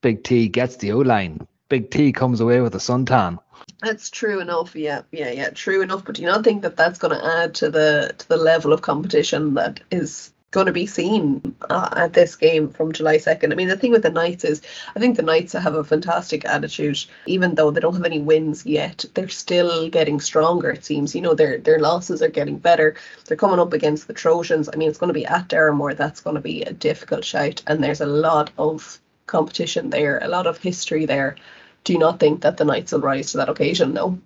[0.02, 3.38] Big T gets the O line, Big T comes away with a suntan.
[3.80, 4.76] That's true enough.
[4.76, 5.50] Yeah, yeah, yeah.
[5.50, 6.04] True enough.
[6.04, 8.72] But do you not think that that's going to add to the to the level
[8.72, 13.52] of competition that is going to be seen uh, at this game from July second?
[13.52, 14.62] I mean, the thing with the Knights is,
[14.94, 18.64] I think the Knights have a fantastic attitude, even though they don't have any wins
[18.64, 19.04] yet.
[19.14, 20.70] They're still getting stronger.
[20.70, 21.14] It seems.
[21.14, 22.94] You know, their their losses are getting better.
[23.26, 24.70] They're coming up against the Trojans.
[24.72, 25.96] I mean, it's going to be at Darramore.
[25.96, 30.28] That's going to be a difficult shout, and there's a lot of competition there, a
[30.28, 31.36] lot of history there.
[31.82, 33.92] Do you not think that the Knights will rise to that occasion?
[33.92, 34.18] No.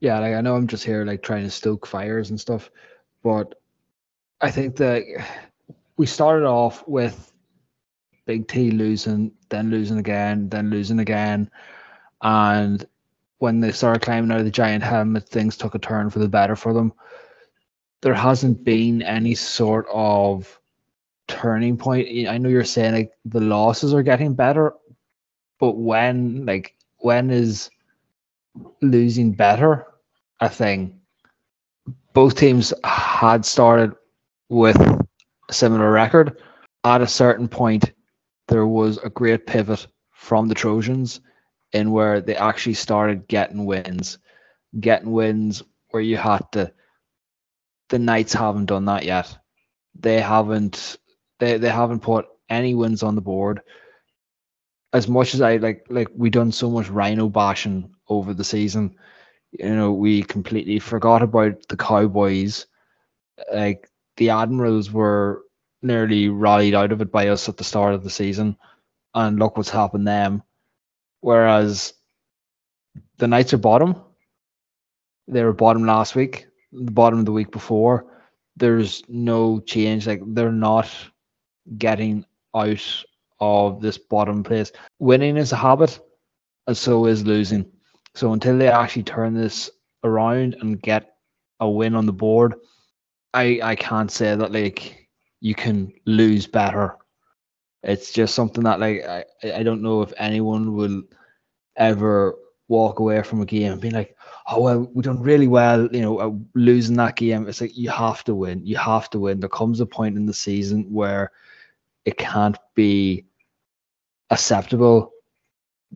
[0.00, 2.70] Yeah, like I know I'm just here like trying to stoke fires and stuff,
[3.22, 3.54] but
[4.40, 5.02] I think that
[5.96, 7.32] we started off with
[8.26, 11.50] Big T losing, then losing again, then losing again,
[12.22, 12.84] and
[13.38, 16.28] when they started climbing out of the giant helmet, things took a turn for the
[16.28, 16.92] better for them.
[18.00, 20.58] There hasn't been any sort of
[21.28, 22.28] turning point.
[22.28, 24.74] I know you're saying like the losses are getting better,
[25.58, 27.70] but when like when is
[28.80, 29.86] losing better
[30.40, 31.00] a thing?
[32.12, 33.92] Both teams had started
[34.48, 36.40] with a similar record.
[36.84, 37.92] At a certain point,
[38.48, 41.20] there was a great pivot from the Trojans
[41.72, 44.18] in where they actually started getting wins,
[44.80, 46.72] getting wins where you had to.
[47.88, 49.36] The Knights haven't done that yet.
[49.98, 50.96] They haven't.
[51.38, 53.60] They they haven't put any wins on the board.
[54.92, 58.94] As much as I like, like we done so much Rhino bashing over the season,
[59.52, 62.66] you know, we completely forgot about the Cowboys.
[63.52, 65.42] Like the Admirals were
[65.82, 68.56] nearly rallied out of it by us at the start of the season,
[69.14, 70.42] and look what's happened them.
[71.20, 71.94] Whereas
[73.18, 73.96] the Knights are bottom.
[75.28, 78.06] They were bottom last week, the bottom of the week before.
[78.56, 80.06] There's no change.
[80.06, 80.90] Like they're not
[81.78, 82.24] getting
[82.54, 83.04] out
[83.40, 84.72] of this bottom place.
[84.98, 85.98] Winning is a habit,
[86.66, 87.70] and so is losing.
[88.14, 89.70] So until they actually turn this
[90.04, 91.16] around and get
[91.60, 92.54] a win on the board,
[93.34, 95.08] I I can't say that like
[95.40, 96.96] you can lose better
[97.86, 101.02] it's just something that like I, I don't know if anyone will
[101.76, 102.34] ever
[102.68, 104.16] walk away from a game and be like,
[104.48, 107.48] oh well, we done really well, you know, uh, losing that game.
[107.48, 108.66] It's like you have to win.
[108.66, 109.38] You have to win.
[109.38, 111.30] There comes a point in the season where
[112.04, 113.24] it can't be
[114.30, 115.12] acceptable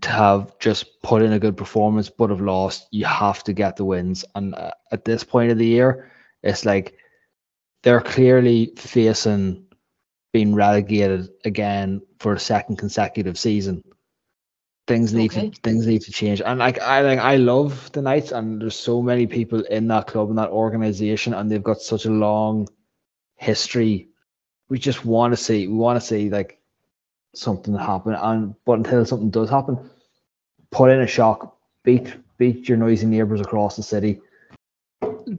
[0.03, 2.87] to have just put in a good performance but have lost.
[2.93, 4.25] You have to get the wins.
[4.37, 6.13] And uh, at this point of the year,
[6.45, 6.95] it's like
[7.83, 9.65] they're clearly facing
[10.33, 13.83] being relegated again for a second consecutive season.
[14.87, 15.51] Things need okay.
[15.51, 16.41] to things need to change.
[16.41, 20.07] And like I like I love the Knights and there's so many people in that
[20.07, 22.69] club and that organization and they've got such a long
[23.37, 24.09] history.
[24.69, 26.61] We just want to see we want to see like
[27.35, 29.79] something happen and but until something does happen,
[30.71, 34.21] put in a shock, beat beat your noisy neighbours across the city,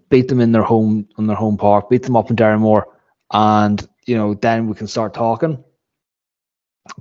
[0.09, 2.83] beat them in their home on their home park, beat them up in Derrymore,
[3.31, 5.63] and you know, then we can start talking.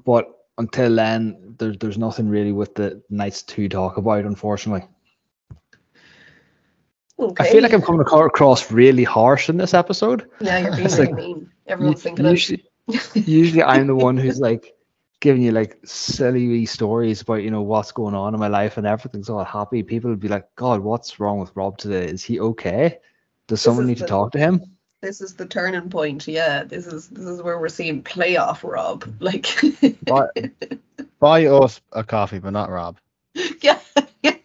[0.05, 0.27] But
[0.59, 4.87] until then, there's there's nothing really with the Knights to talk about, unfortunately.
[7.19, 7.45] Okay.
[7.45, 10.29] I feel like I'm coming across really harsh in this episode.
[10.41, 11.51] Yeah, you're being really like, mean.
[11.67, 12.65] Everyone's thinking usually,
[13.15, 14.75] usually I'm the one who's like
[15.21, 18.77] giving you like silly wee stories about you know what's going on in my life
[18.77, 19.83] and everything's all happy.
[19.83, 22.07] People would be like, God, what's wrong with Rob today?
[22.07, 22.99] Is he okay?
[23.47, 24.63] Does someone need the, to talk to him?
[25.01, 26.27] this is the turning point.
[26.29, 29.05] Yeah, this is this is where we're seeing playoff Rob.
[29.21, 29.47] Like
[30.05, 30.29] buy,
[31.19, 32.99] buy us a coffee, but not Rob.
[33.63, 33.79] Yeah,
[34.23, 34.37] yeah.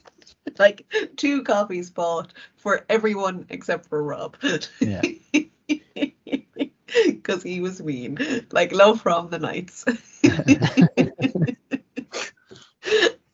[0.59, 0.85] Like
[1.15, 4.37] two coffees bought for everyone except for Rob.
[4.79, 5.01] Yeah.
[7.05, 8.17] Because he was mean.
[8.51, 9.83] Like love from the Knights.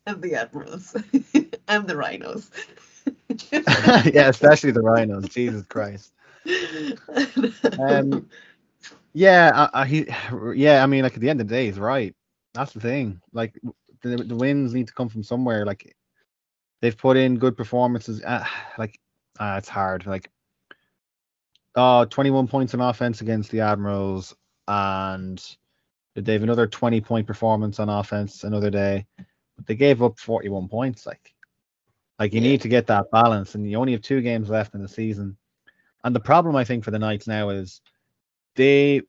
[0.05, 0.95] and the Admirals.
[1.67, 2.49] and the Rhinos.
[3.51, 5.27] yeah, especially the Rhinos.
[5.29, 6.13] Jesus Christ
[7.79, 8.27] um,
[9.13, 10.07] yeah, I, I, he,
[10.55, 10.83] yeah.
[10.83, 12.15] I mean, like at the end of the day, he's right.
[12.53, 13.21] That's the thing.
[13.33, 13.59] Like
[14.01, 15.65] the, the wins need to come from somewhere.
[15.65, 15.95] Like
[16.81, 18.21] they've put in good performances.
[18.23, 18.45] Uh,
[18.77, 18.99] like
[19.39, 20.05] uh, it's hard.
[20.05, 20.29] Like
[21.75, 24.35] uh 21 points on offense against the Admirals,
[24.67, 25.43] and
[26.15, 29.05] they have another 20 point performance on offense another day.
[29.55, 31.05] But they gave up 41 points.
[31.05, 31.33] Like,
[32.19, 32.49] like you yeah.
[32.49, 35.37] need to get that balance, and you only have two games left in the season.
[36.03, 37.81] And the problem I think for the Knights now is
[38.55, 39.01] they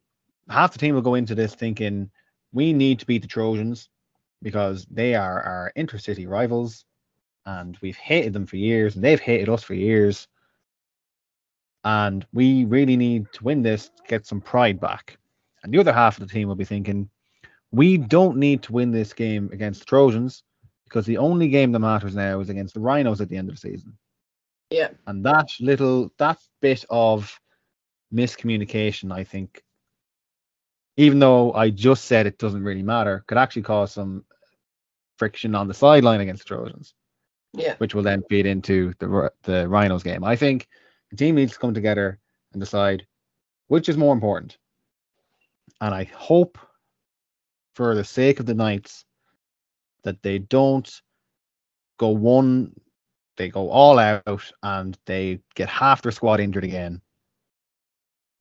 [0.48, 2.10] half the team will go into this thinking
[2.52, 3.88] we need to beat the Trojans
[4.42, 6.84] because they are our intercity rivals
[7.46, 10.28] and we've hated them for years and they've hated us for years.
[11.84, 15.18] And we really need to win this to get some pride back.
[15.62, 17.08] And the other half of the team will be thinking,
[17.70, 20.44] we don't need to win this game against the Trojans
[20.84, 23.54] because the only game that matters now is against the Rhinos at the end of
[23.54, 23.96] the season.
[24.70, 24.88] Yeah.
[25.06, 27.38] And that little that bit of
[28.12, 29.62] miscommunication, I think,
[30.96, 34.24] even though I just said it doesn't really matter, could actually cause some
[35.18, 36.94] friction on the sideline against the Trojans.
[37.54, 37.74] Yeah.
[37.78, 40.24] Which will then feed into the the Rhinos game.
[40.24, 40.68] I think
[41.12, 42.18] the team needs to come together
[42.52, 43.06] and decide
[43.68, 44.58] which is more important.
[45.80, 46.58] And I hope
[47.74, 49.04] for the sake of the Knights,
[50.04, 50.90] that they don't
[51.98, 52.74] go one,
[53.36, 57.00] they go all out and they get half their squad injured again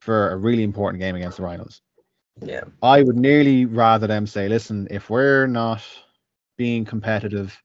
[0.00, 1.80] for a really important game against the Rhinos.
[2.40, 2.64] Yeah.
[2.82, 5.82] I would nearly rather them say, listen, if we're not
[6.56, 7.56] being competitive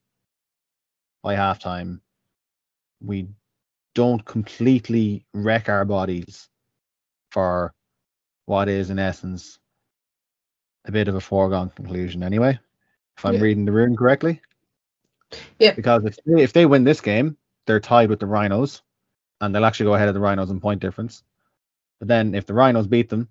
[1.24, 2.02] by halftime,
[3.02, 3.28] we
[3.98, 6.50] don't completely wreck our bodies
[7.32, 7.74] for
[8.46, 9.58] what is, in essence,
[10.86, 12.60] a bit of a foregone conclusion anyway,
[13.18, 13.42] if I'm Yeah.
[13.42, 14.40] reading the room correctly.
[15.58, 15.74] Yeah.
[15.74, 18.84] Because if they, if they win this game, they're tied with the Rhinos,
[19.42, 21.24] and they'll actually go ahead of the Rhinos in point difference.
[21.98, 23.28] But then if the Rhinos beat them,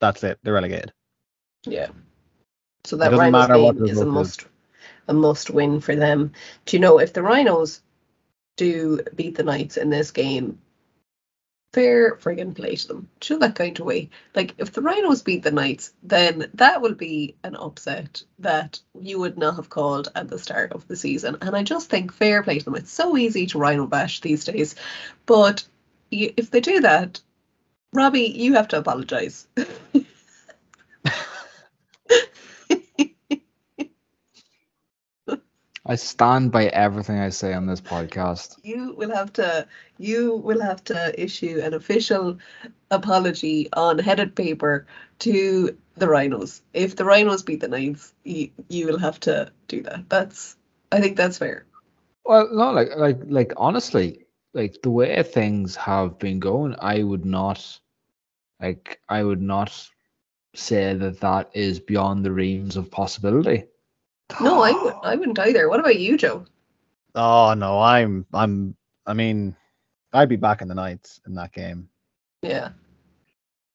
[0.00, 0.38] that's it.
[0.42, 0.94] They're relegated.
[1.64, 1.90] Yeah.
[2.84, 4.12] So that doesn't Rhinos matter game is a result is.
[4.14, 4.46] must
[5.08, 6.32] a must win for them.
[6.64, 7.82] Do you know if the Rhinos
[8.56, 10.58] do beat the Knights in this game,
[11.72, 13.08] fair friggin' play to them.
[13.20, 14.10] Show that kind of way.
[14.34, 19.18] Like if the Rhinos beat the Knights, then that will be an upset that you
[19.20, 21.38] would not have called at the start of the season.
[21.40, 22.76] And I just think fair play to them.
[22.76, 24.74] It's so easy to Rhino bash these days,
[25.24, 25.64] but
[26.10, 27.20] if they do that,
[27.94, 29.46] Robbie, you have to apologize.
[35.84, 38.58] I stand by everything I say on this podcast.
[38.62, 39.66] you will have to
[39.98, 42.38] you will have to issue an official
[42.90, 44.86] apology on headed paper
[45.20, 49.82] to the rhinos if the rhinos beat the knights you, you will have to do
[49.82, 50.56] that that's
[50.92, 51.66] i think that's fair
[52.24, 57.24] Well, no, like, like, like, honestly, like the way things have been going, I would
[57.24, 57.80] not,
[58.60, 59.72] like, I would not
[60.54, 63.64] say that that is beyond the realms of possibility.
[64.40, 66.44] No i would i wouldn't either what about you joe
[67.14, 68.74] Oh no, I'm I'm
[69.04, 69.54] I mean,
[70.14, 71.90] I'd be back in the Knights in that game.
[72.40, 72.70] yeah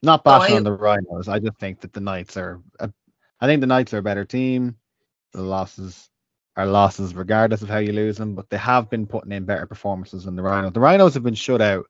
[0.01, 1.27] Not Oh, bashing I- on the Rhinos.
[1.27, 2.59] I just think that the Knights are.
[2.79, 2.91] A,
[3.39, 4.75] I think the Knights are a better team.
[5.33, 6.09] The losses
[6.55, 9.67] are losses regardless of how you lose them, but they have been putting in better
[9.67, 10.73] performances than the Rhinos.
[10.73, 11.85] The Rhinos have been shut out.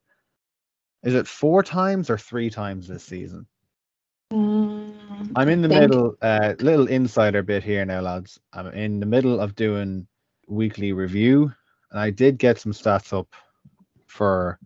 [1.04, 3.48] Is it four times or three times this season?
[4.34, 8.40] Mm, I'm in the think- middle, uh, little insider bit here now, lads.
[8.54, 10.08] I'm in the middle of doing
[10.48, 11.52] weekly review,
[11.92, 13.28] and I did get some stats up
[14.08, 14.60] for.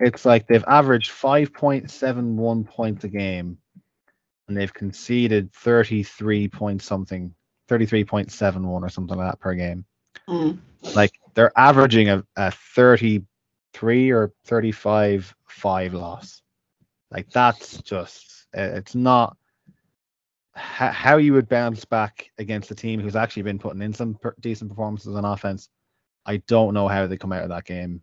[0.00, 3.58] It's like they've averaged 5.71 points a game,
[4.46, 7.34] and they've conceded 33 point something,
[7.68, 9.84] 33.71 or something like that per game.
[10.28, 10.56] mm,
[10.94, 16.42] Like they're averaging a, a 33 or 35 five loss.
[17.10, 19.36] Like that's just Uh, it's not
[20.54, 24.18] ho- how you would bounce back against a team who's actually been putting in some
[24.40, 25.68] decent performances on offense.
[26.26, 28.02] I don't know how they come out of that game,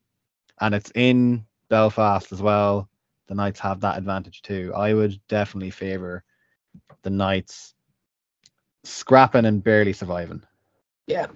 [0.62, 2.89] and it's in Belfast as well.
[3.28, 4.72] The Knights have that advantage too.
[4.76, 6.24] I would definitely favor
[7.02, 7.74] the Knights
[8.84, 10.43] scrapping and barely surviving.
[11.08, 11.28] yeah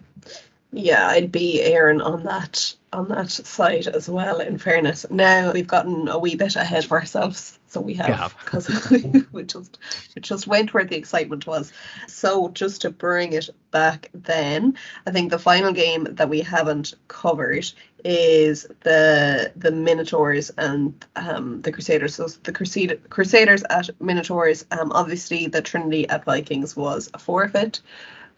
[0.71, 5.05] yeah i'd be Aaron on that on that side as well in fairness.
[5.09, 8.35] Now we've gotten a wee bit ahead of ourselves so we have.
[8.43, 8.67] because
[9.31, 9.77] we just
[10.15, 11.71] we just went where the excitement was.
[12.07, 14.75] So just to bring it back then
[15.05, 17.71] i think the final game that we haven't covered
[18.03, 22.15] is the the minotaurs and um the crusaders.
[22.15, 27.81] So the crusade crusaders at minotaurs um obviously the trinity at vikings was a forfeit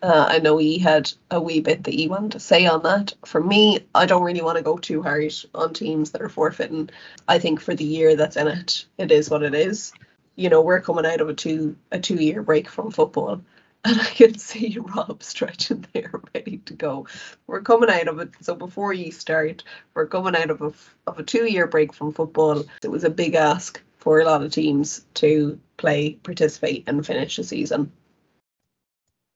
[0.01, 3.13] uh, I know he had a wee bit that he wanted to say on that.
[3.25, 6.89] For me, I don't really want to go too hard on teams that are forfeiting.
[7.27, 9.93] I think for the year that's in it, it is what it is.
[10.35, 13.41] You know, we're coming out of a two a two year break from football,
[13.85, 17.07] and I can see Rob stretching there, ready to go.
[17.45, 18.31] We're coming out of it.
[18.41, 20.73] So before you start, we're coming out of a
[21.05, 22.63] of a two year break from football.
[22.83, 27.35] It was a big ask for a lot of teams to play, participate, and finish
[27.35, 27.91] the season.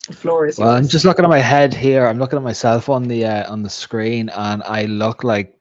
[0.07, 2.05] The floor is Well, I'm just looking at my head here.
[2.05, 5.57] I'm looking at myself on the uh, on the screen, and I look like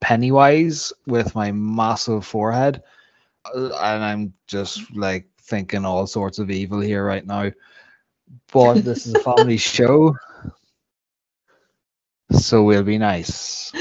[0.00, 2.82] Pennywise with my massive forehead,
[3.44, 7.50] Uh, and I'm just like thinking all sorts of evil here right now.
[8.52, 10.16] But this is a family show,
[12.30, 13.72] so we'll be nice.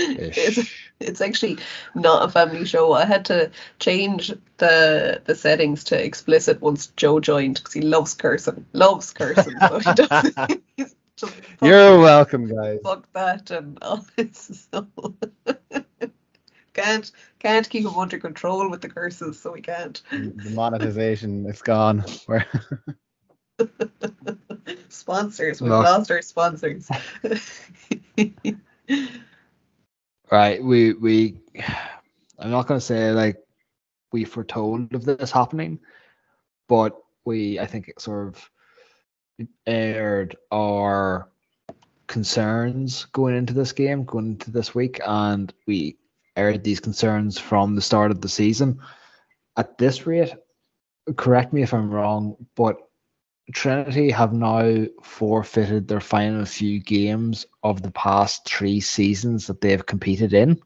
[1.01, 1.57] It's, actually
[1.95, 2.93] not a family show.
[2.93, 8.13] I had to change the the settings to explicit once Joe joined because he loves
[8.13, 9.57] cursing, loves cursing.
[9.59, 10.35] So he doesn't.
[11.15, 12.79] just You're welcome, guys.
[12.83, 14.67] fuck that and all this.
[14.73, 14.87] So
[16.73, 20.01] can't can't keep him under control with the curses, so we can't.
[20.11, 22.05] The monetization, it's gone.
[22.27, 22.45] Where
[24.89, 25.83] sponsors, we've Look.
[25.83, 26.89] lost our sponsors.
[30.31, 31.37] Right, we we.
[32.39, 33.37] I'm not gonna say like
[34.11, 35.79] we foretold of this happening,
[36.67, 38.49] but we I think it sort of
[39.67, 41.29] aired our
[42.07, 45.97] concerns going into this game, going into this week, and we
[46.35, 48.79] aired these concerns from the start of the season.
[49.57, 50.33] At this rate,
[51.17, 52.77] correct me if I'm wrong, but
[53.53, 59.71] Trinity have now forfeited their final few games of the past three seasons that they
[59.71, 60.61] have competed in.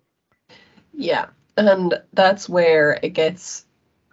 [0.93, 1.27] Yeah,
[1.57, 3.65] and that's where it gets,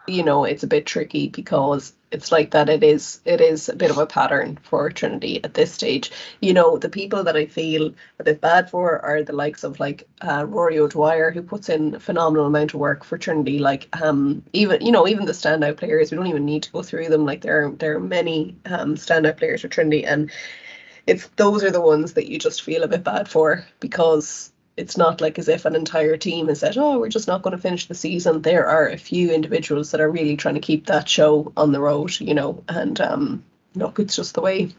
[0.06, 3.76] you know, it's a bit tricky because it's like that it is it is a
[3.76, 6.10] bit of a pattern for Trinity at this stage.
[6.40, 9.80] You know, the people that I feel a bit bad for are the likes of
[9.80, 13.58] like uh, Rory O'Dwyer, who puts in a phenomenal amount of work for Trinity.
[13.58, 16.82] Like um even you know even the standout players, we don't even need to go
[16.82, 17.24] through them.
[17.26, 20.30] Like there are there are many um standout players for Trinity, and
[21.06, 24.51] it's those are the ones that you just feel a bit bad for because
[24.82, 27.56] it's not like as if an entire team has said, "Oh, we're just not going
[27.56, 30.86] to finish the season." There are a few individuals that are really trying to keep
[30.86, 32.64] that show on the road, you know.
[32.68, 33.44] And um,
[33.76, 34.70] look, it's just the way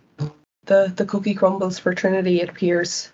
[0.66, 2.42] the the cookie crumbles for Trinity.
[2.42, 3.12] It appears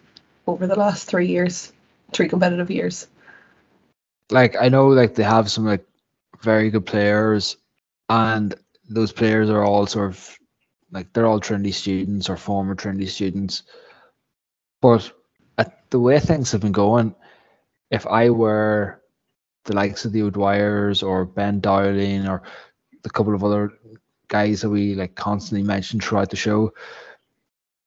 [0.48, 1.72] over the last three years,
[2.12, 3.08] three competitive years.
[4.32, 5.86] Like I know, like they have some like
[6.42, 7.56] very good players,
[8.10, 8.56] and
[8.90, 10.38] those players are all sort of
[10.92, 13.62] like they're all Trinity students or former Trinity students,
[14.82, 15.14] but
[15.60, 17.14] at the way things have been going,
[17.92, 19.04] if I were
[19.66, 22.42] the likes of the O'Dwyers or Ben Dowling or
[23.04, 23.74] the couple of other
[24.30, 26.74] guys that we like constantly mention throughout the show,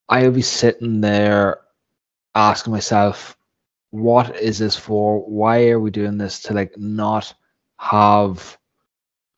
[0.09, 1.61] I would be sitting there
[2.35, 3.37] asking myself,
[3.91, 5.21] what is this for?
[5.21, 7.33] Why are we doing this to like not
[7.79, 8.59] have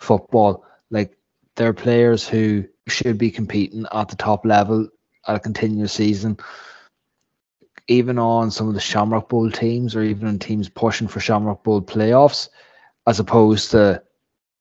[0.01, 0.65] football?
[0.91, 1.17] Like
[1.55, 4.89] there are players who should be competing at the top level
[5.29, 6.37] at a continuous season
[7.89, 11.63] even on some of the Shamrock Bowl teams or even on teams pushing for Shamrock
[11.65, 12.49] Bowl playoffs,
[13.07, 14.03] as opposed to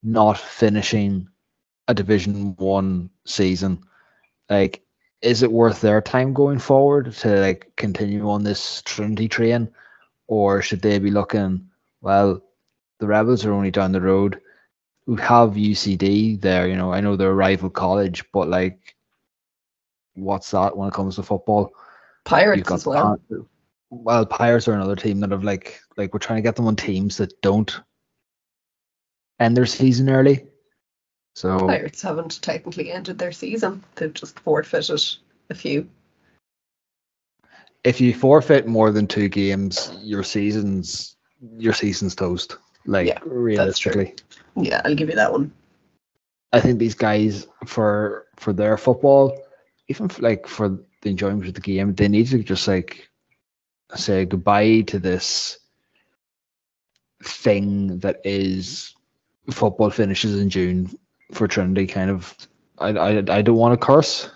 [0.03, 1.27] not finishing
[1.87, 3.81] a Division One season.
[4.49, 4.83] Like,
[5.21, 9.69] is it worth their time going forward to like continue on this Trinity train,
[10.27, 11.69] or should they be looking?
[12.01, 12.41] Well,
[12.99, 14.41] the Rebels are only down the road.
[15.07, 16.67] We have UCD there.
[16.67, 18.95] You know, I know they're a rival college, but like,
[20.15, 21.71] what's that when it comes to football?
[22.25, 23.19] Pirates as well.
[23.89, 26.75] well, Pirates are another team that have like like we're trying to get them on
[26.75, 27.79] teams that don't
[29.39, 30.45] end their season early.
[31.35, 35.01] So Pirates haven't technically ended their season; they've just forfeited
[35.49, 35.89] a few.
[37.83, 41.17] If you forfeit more than two games, your season's
[41.57, 42.57] your season's toast.
[42.85, 44.15] Like yeah, realistically.
[44.55, 45.51] Yeah, I'll give you that one.
[46.53, 49.37] I think these guys for for their football,
[49.87, 51.93] even for, like for the enjoyment of the game.
[51.93, 53.07] They need to just like
[53.95, 55.59] say goodbye to this
[57.23, 58.95] thing that is
[59.51, 60.97] football finishes in June
[61.31, 61.85] for Trinity.
[61.85, 62.35] Kind of,
[62.79, 64.29] I I, I don't want to curse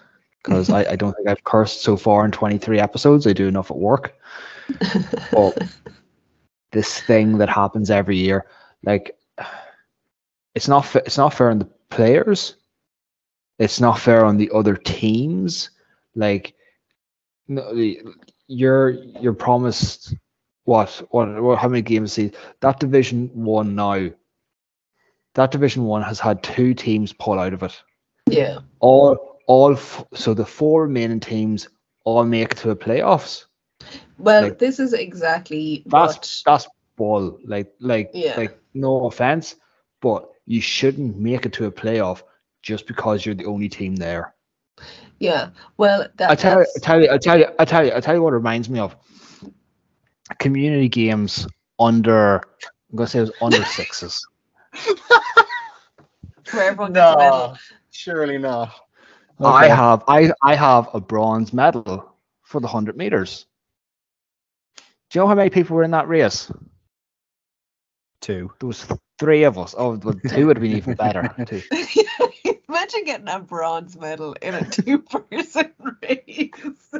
[0.43, 3.25] because I, I don't think I've cursed so far in 23 episodes.
[3.25, 4.15] I do enough at work.
[5.31, 5.57] but
[6.71, 8.45] this thing that happens every year,
[8.83, 9.17] like
[10.55, 12.55] it's not it's not fair on the players.
[13.59, 15.71] It's not fair on the other teams.
[16.15, 16.53] Like
[17.47, 17.71] no,
[18.47, 20.15] you're you're promised
[20.65, 24.09] what what, what how many games see that division one now
[25.35, 27.81] that division one has had two teams pull out of it.
[28.27, 28.59] Yeah.
[28.79, 31.69] All all f- so the four remaining teams
[32.03, 33.45] all make it to the playoffs.
[34.17, 36.41] Well like, this is exactly that's what...
[36.45, 38.35] that's ball like like yeah.
[38.35, 39.55] like no offense
[40.01, 42.23] but you shouldn't make it to a playoff
[42.63, 44.33] just because you're the only team there
[45.19, 45.49] yeah.
[45.77, 47.99] Well, that, I tell, you, I tell you, I tell you, I tell you, I
[47.99, 48.95] tell you what it reminds me of.
[50.39, 51.47] Community games
[51.79, 52.37] under,
[52.91, 54.25] I'm gonna say it was under sixes.
[56.51, 57.57] Where everyone gets no, a medal.
[57.91, 58.69] Surely not.
[59.39, 59.49] Okay.
[59.49, 62.13] I have, I, I have a bronze medal
[62.43, 63.45] for the hundred meters.
[65.09, 66.51] Do you know how many people were in that race?
[68.19, 68.51] Two.
[68.59, 68.87] There was
[69.19, 69.75] three of us.
[69.77, 71.33] Oh, well, two would have been even better.
[71.45, 71.61] Two.
[72.69, 76.91] Imagine getting a bronze medal in a two person race.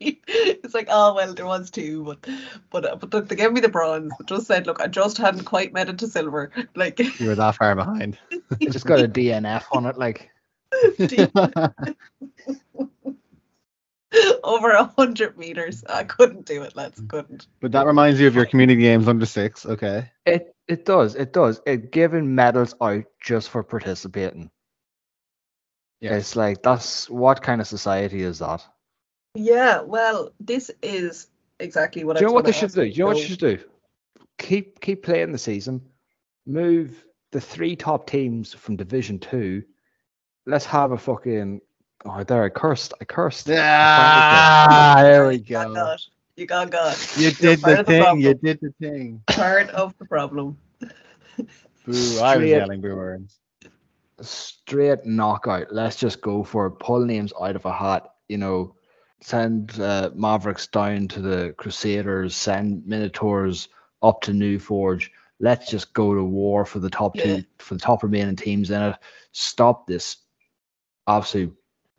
[0.00, 2.26] it's like, oh well, there was two, but
[2.70, 4.12] but uh, but they gave me the bronze.
[4.26, 6.50] Just said, look, I just hadn't quite made it to silver.
[6.74, 8.18] Like you were that far behind.
[8.30, 10.30] It just got a DNF on it, like.
[14.44, 15.84] over a hundred meters.
[15.88, 16.74] I couldn't do it.
[16.74, 17.46] Let's couldn't.
[17.60, 19.66] But that reminds you of your community games under six.
[19.66, 20.10] Okay.
[20.26, 21.14] It it does.
[21.14, 21.60] It does.
[21.66, 24.50] It giving medals out just for participating.
[26.00, 26.16] Yeah.
[26.16, 28.64] It's like that's what kind of society is that?
[29.34, 29.82] Yeah.
[29.82, 32.16] Well, this is exactly what.
[32.16, 32.20] I.
[32.20, 32.82] Do you know what they should do?
[32.82, 33.58] Do you know what you should do?
[34.38, 35.82] Keep keep playing the season.
[36.46, 39.62] Move the three top teams from Division Two
[40.46, 41.60] let's have a fucking.
[42.04, 42.94] Oh, there I cursed.
[43.00, 43.48] I cursed.
[43.50, 45.74] Ah, there we You got go.
[45.74, 45.98] God.
[46.36, 46.96] You got God.
[47.16, 48.20] You did the of the thing.
[48.20, 49.22] You did the thing.
[49.26, 50.56] Part of the problem.
[50.80, 50.86] Boo!
[51.86, 53.38] I was Straight- yelling boo words.
[54.22, 55.72] Straight knockout.
[55.72, 56.72] Let's just go for it.
[56.78, 58.06] Pull names out of a hat.
[58.28, 58.74] You know,
[59.22, 62.34] send uh, Mavericks down to the Crusaders.
[62.36, 63.68] Send Minotaurs
[64.02, 65.10] up to New Forge.
[65.40, 67.24] Let's just go to war for the top Yeah.
[67.36, 68.96] two, for the top remaining teams in it.
[69.32, 70.18] Stop this
[71.08, 71.54] absolute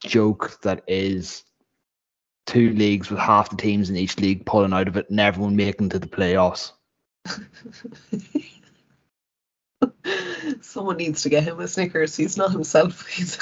[0.06, 1.44] joke that is
[2.48, 5.56] two leagues with half the teams in each league pulling out of it and everyone
[5.56, 6.72] making to the playoffs.
[10.62, 12.16] Someone needs to get him a Snickers.
[12.16, 13.08] He's not himself.
[13.08, 13.38] He's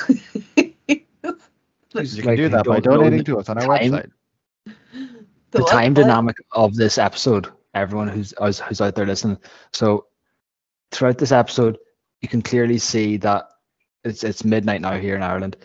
[1.96, 3.92] It's You like can do that by donating to us on our time.
[3.92, 4.12] website.
[5.52, 5.72] the what?
[5.72, 6.02] time What?
[6.04, 9.38] dynamic of this episode everyone who's who's who's out there listening
[9.74, 10.06] so
[10.92, 11.78] throughout this episode
[12.22, 13.46] you can clearly see that
[14.04, 15.56] it's it's midnight now here in ireland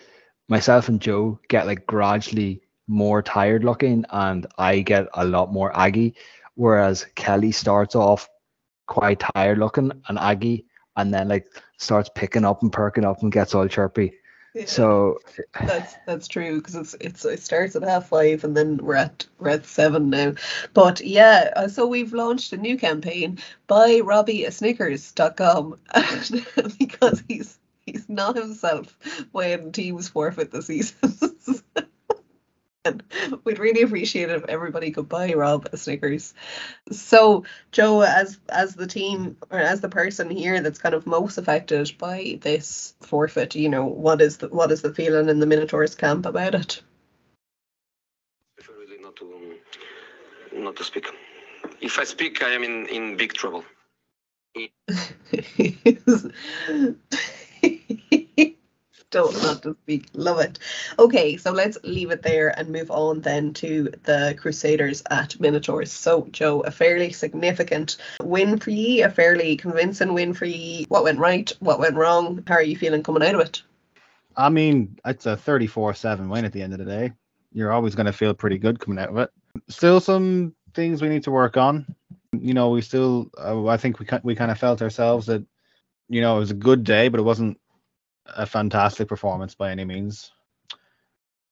[0.47, 5.75] myself and joe get like gradually more tired looking and i get a lot more
[5.77, 6.13] aggy
[6.55, 8.29] whereas kelly starts off
[8.87, 10.65] quite tired looking and aggy
[10.97, 14.13] and then like starts picking up and perking up and gets all chirpy
[14.53, 14.65] Yeah.
[14.65, 15.19] so
[15.67, 19.25] That's that's true because it's it's it starts at half five and then we're at
[19.39, 20.33] we're at seven now.
[20.73, 25.77] But yeah, uh, so we've launched a new campaign by Robbie a Snickers.com
[26.79, 27.57] because he's
[27.95, 28.97] he's not himself
[29.31, 31.63] when teams forfeit the seasons.
[32.83, 33.03] and
[33.43, 36.33] we'd really appreciate it if everybody could buy Rob a Snickers.
[36.91, 41.37] So Joe, as as the team or as the person here that's kind of most
[41.37, 45.45] affected by this forfeit, you know, what is the what is the feeling in the
[45.45, 46.81] Minotaurs camp about it?
[48.67, 51.07] really not to um, not to speak.
[51.81, 53.63] If I speak, I am in, in big trouble.
[59.11, 60.07] Don't not to speak.
[60.13, 60.59] Love it.
[60.99, 65.91] Okay, so let's leave it there and move on then to the Crusaders at Minotaurs.
[65.91, 70.85] So, Joe, a fairly significant win for ye, a fairly convincing win for ye.
[70.89, 71.51] What went right?
[71.59, 72.43] What went wrong?
[72.47, 73.61] How are you feeling coming out of it?
[74.35, 77.13] I mean, it's a 34-7 win at the end of the day.
[77.53, 79.29] You're always going to feel pretty good coming out of it.
[79.69, 81.95] Still some things we need to work on.
[82.33, 85.45] You know, we still, uh, I think we we kind of felt ourselves that,
[86.09, 87.57] you know, it was a good day, but it wasn't
[88.25, 90.31] a fantastic performance by any means.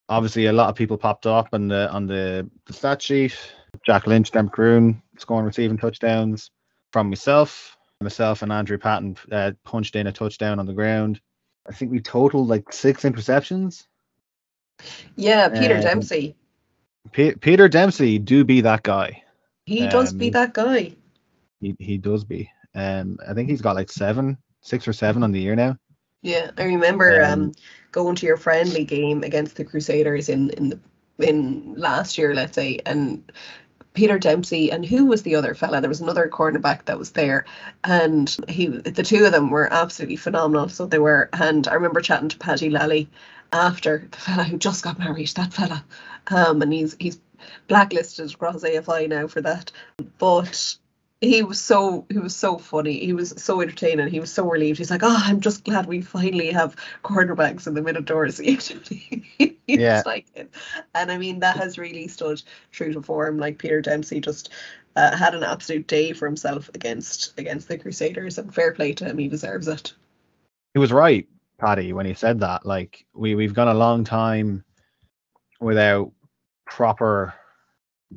[0.09, 3.37] Obviously, a lot of people popped up on the on the, the stat sheet.
[3.85, 6.51] Jack Lynch, Dan Croon scoring receiving touchdowns
[6.91, 7.77] from myself.
[8.01, 11.21] Myself and Andrew Patton uh, punched in a touchdown on the ground.
[11.67, 13.85] I think we totaled like six interceptions.
[15.15, 16.35] Yeah, Peter Um, Dempsey.
[17.11, 19.23] P- Peter Dempsey do be that guy.
[19.65, 20.93] He does be um, that guy.
[21.61, 22.49] He he does be.
[22.75, 25.77] Um, I think he's got like seven, six or seven on the year now.
[26.23, 27.51] Yeah, I remember um, Um,
[27.91, 30.79] going to your friendly game against the Crusaders in in the
[31.19, 33.31] in last year, let's say, and
[33.93, 35.81] Peter Dempsey and who was the other fella?
[35.81, 37.45] There was another cornerback that was there,
[37.83, 40.69] and he the two of them were absolutely phenomenal.
[40.69, 43.09] So they were, and I remember chatting to Paddy Lally
[43.53, 45.85] after the fella who just got married, that fella,
[46.27, 47.19] um, and he's he's
[47.67, 49.71] blacklisted across AFI now for that,
[50.19, 50.77] but
[51.23, 52.99] he was so he was so funny.
[52.99, 54.09] He was so entertaining.
[54.09, 54.77] He was so relieved.
[54.77, 58.39] He's like, "Oh, I'm just glad we finally have cornerbacks in the Minotaurs."
[59.37, 60.03] He Yeah.
[60.05, 60.25] like.
[60.93, 63.37] And I mean, that has really stood true to form.
[63.37, 64.49] Like Peter Dempsey just
[64.97, 69.05] uh, had an absolute day for himself against against the Crusaders, and fair play to
[69.05, 69.17] him.
[69.17, 69.93] He deserves it.
[70.73, 72.65] He was right, Paddy, when he said that.
[72.65, 74.65] Like we we've gone a long time
[75.61, 76.11] without
[76.65, 77.33] proper,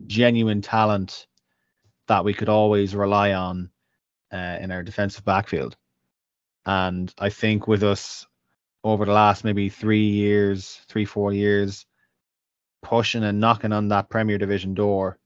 [0.09, 1.29] genuine talent
[2.09, 3.71] that we could always rely on
[4.33, 5.77] uh, in our defensive backfield.
[6.65, 8.27] And I think with us
[8.83, 11.87] over the last maybe three years, three four years,
[12.83, 15.19] pushing and knocking on that Premier Division door,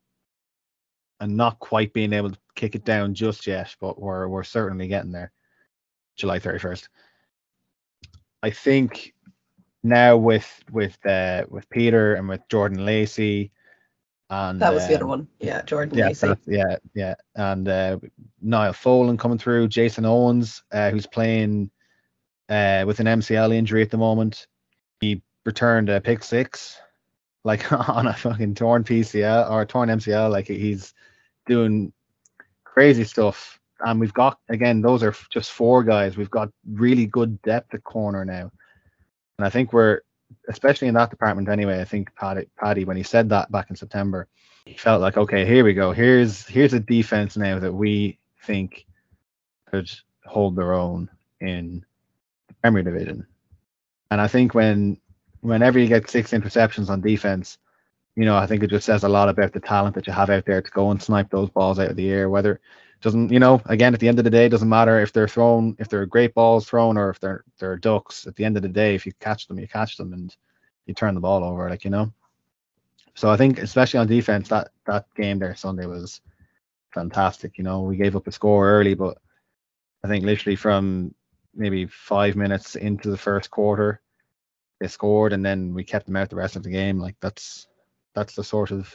[1.20, 4.88] and not quite being able to kick it down just yet, but we're we're certainly
[4.88, 5.32] getting there.
[6.16, 6.88] July thirty first.
[8.42, 9.14] I think
[9.82, 13.52] now with with uh, with Peter and with Jordan Lacey,
[14.30, 15.28] and That was the other um, one.
[15.40, 16.34] Yeah, Jordan Yeah, Lacey.
[16.46, 17.98] yeah, yeah, and uh,
[18.40, 21.70] Niall Folan coming through, Jason Owens, uh, who's playing
[22.48, 24.46] uh, with an MCL injury at the moment.
[25.00, 26.78] He returned a pick six,
[27.44, 30.30] like on a fucking torn PCL or torn MCL.
[30.30, 30.94] Like he's
[31.46, 31.92] doing
[32.64, 33.58] crazy stuff.
[33.80, 36.16] And we've got again, those are just four guys.
[36.16, 38.52] We've got really good depth at corner now,
[39.38, 40.02] and I think we're
[40.48, 41.80] especially in that department anyway.
[41.80, 44.28] I think Paddy, Paddy when he said that back in September,
[44.64, 45.92] he felt like okay, here we go.
[45.92, 48.86] Here's here's a defense now that we think
[49.70, 49.90] could
[50.24, 51.08] hold their own
[51.40, 51.84] in
[52.48, 53.26] the Premier Division.
[54.10, 54.98] And I think when
[55.40, 57.58] whenever you get six interceptions on defense,
[58.16, 60.30] you know, I think it just says a lot about the talent that you have
[60.30, 62.28] out there to go and snipe those balls out of the air.
[62.28, 62.60] Whether
[63.00, 65.74] doesn't, you know, again at the end of the day, doesn't matter if they're thrown,
[65.78, 68.26] if they're great balls thrown, or if they're they're ducks.
[68.26, 70.34] At the end of the day, if you catch them, you catch them, and
[70.86, 72.12] you turn the ball over, like you know.
[73.14, 76.20] So I think, especially on defense, that that game there Sunday was
[76.92, 77.58] fantastic.
[77.58, 79.18] You know, we gave up a score early, but
[80.04, 81.14] I think literally from
[81.54, 84.00] maybe five minutes into the first quarter,
[84.78, 86.98] they scored, and then we kept them out the rest of the game.
[86.98, 87.66] Like that's
[88.14, 88.94] that's the sort of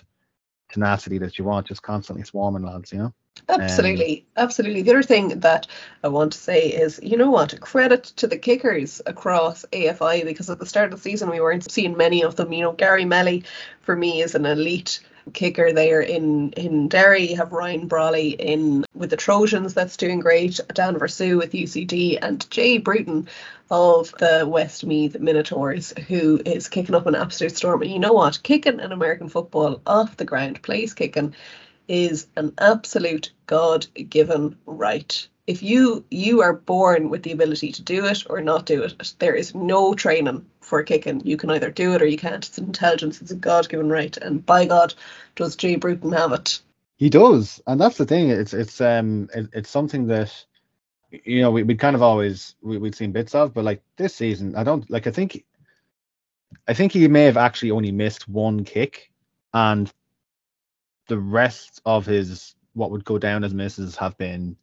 [0.70, 3.14] tenacity that you want, just constantly swarming lads, you know.
[3.48, 4.82] Absolutely, um, absolutely.
[4.82, 5.68] The other thing that
[6.04, 7.60] I want to say is, you know what?
[7.60, 11.70] Credit to the kickers across AFI because at the start of the season we weren't
[11.70, 12.52] seeing many of them.
[12.52, 13.44] You know, Gary Melly
[13.82, 15.00] for me is an elite
[15.34, 17.30] kicker there in in Derry.
[17.30, 20.60] You have Ryan Brawley in with the Trojans that's doing great.
[20.74, 23.28] Dan Versu with UCD and Jay Bruton
[23.70, 27.82] of the Westmeath Minotaurs who is kicking up an absolute storm.
[27.82, 28.42] And you know what?
[28.44, 31.36] Kicking an American football off the ground, place kicking
[31.88, 35.28] is an absolute God given right.
[35.48, 39.14] If you you are born with the ability to do it or not do it,
[39.20, 41.22] there is no training for kicking.
[41.24, 42.46] You can either do it or you can't.
[42.46, 43.22] It's an intelligence.
[43.22, 44.18] It's a God given right.
[44.18, 44.96] And by God,
[45.36, 46.60] does Jay Bruton have it?
[46.98, 48.30] He does, and that's the thing.
[48.30, 50.46] It's it's um it, it's something that
[51.12, 54.16] you know we we kind of always we we'd seen bits of, but like this
[54.16, 55.06] season, I don't like.
[55.06, 55.44] I think
[56.68, 59.12] I think he may have actually only missed one kick,
[59.54, 59.92] and
[61.08, 64.56] the rest of his what would go down as misses have been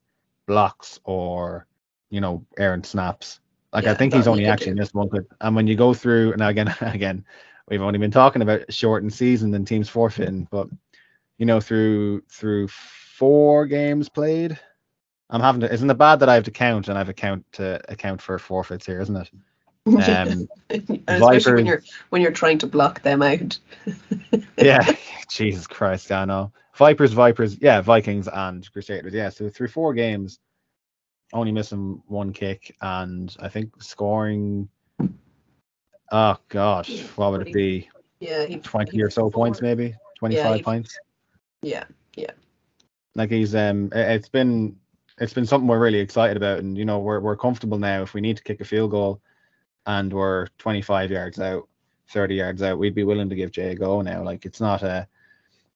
[0.46, 1.66] blocks or
[2.10, 3.40] you know errant snaps.
[3.72, 5.26] Like yeah, I think he's only actually missed one good.
[5.40, 7.24] And when you go through now again again,
[7.68, 10.68] we've only been talking about shortened season and teams forfeiting, but
[11.38, 14.58] you know through through four games played,
[15.30, 15.72] I'm having to.
[15.72, 18.20] Isn't it bad that I have to count and I have a count to account
[18.20, 19.30] for forfeits here, isn't it?
[19.86, 20.48] Um,
[21.08, 23.58] especially when you're when you're trying to block them out.
[24.56, 24.86] yeah,
[25.28, 26.52] Jesus Christ, I know.
[26.74, 29.28] Vipers, Vipers, yeah, Vikings and Crusaders, yeah.
[29.28, 30.38] So through four games,
[31.32, 34.68] only missing one kick, and I think scoring.
[36.12, 37.88] Oh gosh, what would it be?
[38.20, 40.98] Yeah, he, twenty or so points, maybe twenty-five yeah, points.
[41.62, 42.30] Yeah, yeah.
[43.16, 44.76] Like he's um, it's been
[45.18, 48.02] it's been something we're really excited about, and you know we're we're comfortable now.
[48.02, 49.20] If we need to kick a field goal
[49.86, 51.68] and we're 25 yards out,
[52.10, 54.22] 30 yards out, we'd be willing to give Jay a go now.
[54.22, 55.08] Like it's not a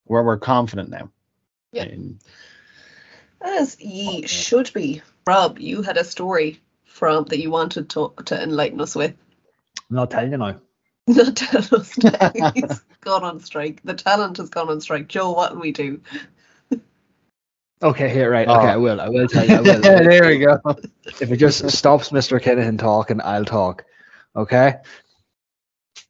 [0.05, 1.11] where we're confident now.
[1.73, 1.85] Yeah.
[1.85, 2.19] In,
[3.41, 5.03] As ye should be.
[5.27, 9.15] Rob, you had a story from that you wanted to to enlighten us with.
[9.91, 10.61] I'm not telling you now.
[11.09, 12.33] Not tell us now.
[12.53, 13.81] He's gone on strike.
[13.85, 15.07] The talent has gone on strike.
[15.07, 16.01] Joe, what will we do?
[17.83, 18.49] Okay, here, right.
[18.49, 18.57] Oh.
[18.57, 18.71] Okay, oh.
[18.71, 19.01] I will.
[19.01, 19.55] I will tell you.
[19.55, 19.81] I will.
[19.83, 20.59] there we go.
[21.21, 22.43] If it just stops Mr.
[22.43, 23.85] Kinahan talking, I'll talk.
[24.37, 24.75] Okay.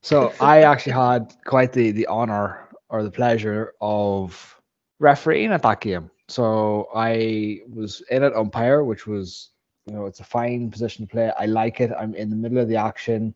[0.03, 4.61] So I actually had quite the the honor or the pleasure of
[4.99, 6.11] refereeing at that game.
[6.29, 9.51] So I was in at umpire, which was
[9.87, 11.33] you know it's a fine position to play.
[11.39, 11.93] I like it.
[11.97, 13.35] I'm in the middle of the action.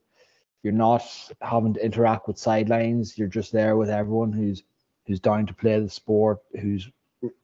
[0.63, 1.03] You're not
[1.41, 3.17] having to interact with sidelines.
[3.17, 4.63] You're just there with everyone who's
[5.07, 6.91] who's down to play the sport, who's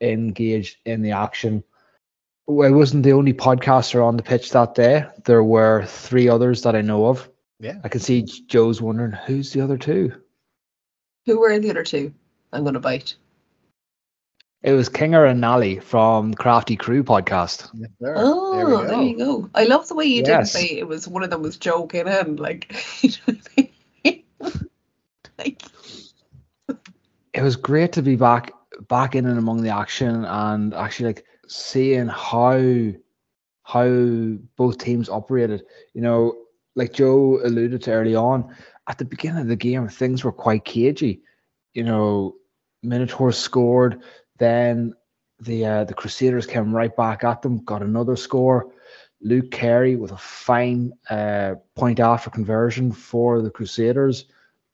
[0.01, 1.62] engaged in the action.
[2.49, 5.05] I wasn't the only podcaster on the pitch that day.
[5.24, 7.28] There were three others that I know of.
[7.59, 7.78] Yeah.
[7.84, 10.12] I can see Joe's wondering who's the other two.
[11.24, 12.12] Who were the other two?
[12.52, 13.16] I'm gonna bite.
[14.62, 17.68] It was Kinger and Nally from Crafty Crew podcast.
[17.74, 19.50] Yes, oh, there, there, you go.
[19.54, 20.26] I love the way you yes.
[20.26, 22.74] didn't say it was one of them was joking and like,
[25.38, 25.62] like
[27.32, 28.52] it was great to be back
[28.88, 32.92] back in and among the action and actually like seeing how
[33.62, 33.88] how
[34.57, 35.64] both teams operated.
[35.94, 36.45] You know,
[36.76, 38.54] like Joe alluded to early on,
[38.86, 41.22] at the beginning of the game, things were quite cagey.
[41.74, 42.36] You know,
[42.82, 44.02] Minotaur scored,
[44.38, 44.94] then
[45.40, 48.72] the uh, the Crusaders came right back at them, got another score.
[49.22, 54.26] Luke Carey with a fine uh, point after conversion for the Crusaders.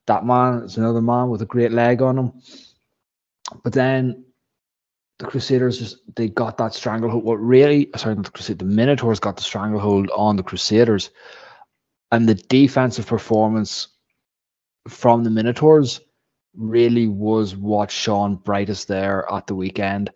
[0.06, 2.32] That man is another man with a great leg on him.
[3.62, 4.24] But then
[5.18, 7.24] the Crusaders just they got that stranglehold.
[7.24, 11.10] What really sorry, the Crusade, the Minotaurs got the stranglehold on the Crusaders
[12.12, 13.88] and the defensive performance
[14.86, 16.00] from the Minotaurs
[16.54, 20.10] really was what shone brightest there at the weekend.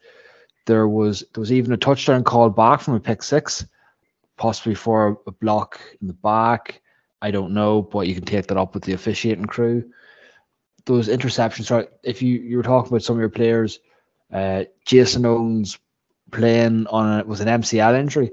[0.66, 3.66] There was there was even a touchdown called back from a pick six,
[4.36, 6.82] possibly for a block in the back.
[7.22, 9.90] I don't know, but you can take that up with the officiating crew.
[10.84, 11.88] Those interceptions, right?
[12.04, 13.80] If you you were talking about some of your players,
[14.32, 15.78] uh, Jason Owens
[16.30, 18.32] playing on a, with an MCL injury,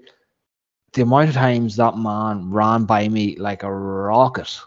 [0.94, 4.60] the amount of times that man ran by me like a rocket.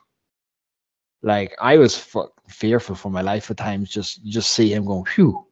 [1.22, 3.90] Like I was f- fearful for my life at times.
[3.90, 5.46] Just just see him going, phew.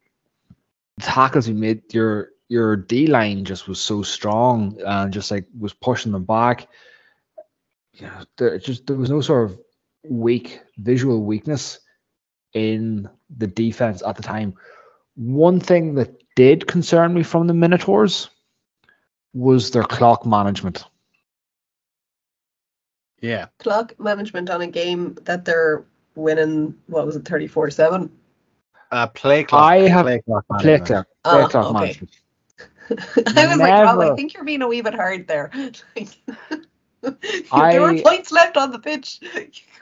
[0.98, 5.46] The tackles he made, your your D line just was so strong and just like
[5.58, 6.68] was pushing them back.
[7.94, 9.58] You know, there just there was no sort of
[10.08, 11.80] weak visual weakness
[12.52, 14.54] in the defense at the time.
[15.16, 18.28] One thing that did concern me from the Minotaurs
[19.34, 20.84] was their clock management.
[23.20, 23.46] Yeah.
[23.58, 28.10] Clock management on a game that they're winning, what was it, 34 7?
[28.90, 29.62] Uh, play clock.
[29.62, 30.44] I have- play clock.
[30.60, 31.80] Play clock, Ah, play clock okay.
[31.80, 32.10] management.
[33.36, 35.50] I was like, Rob, I think you're being a wee bit hard there.
[37.00, 39.20] there were points left on the pitch.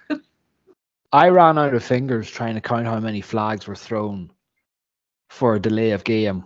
[1.13, 4.31] I ran out of fingers trying to count how many flags were thrown
[5.29, 6.45] for a delay of game.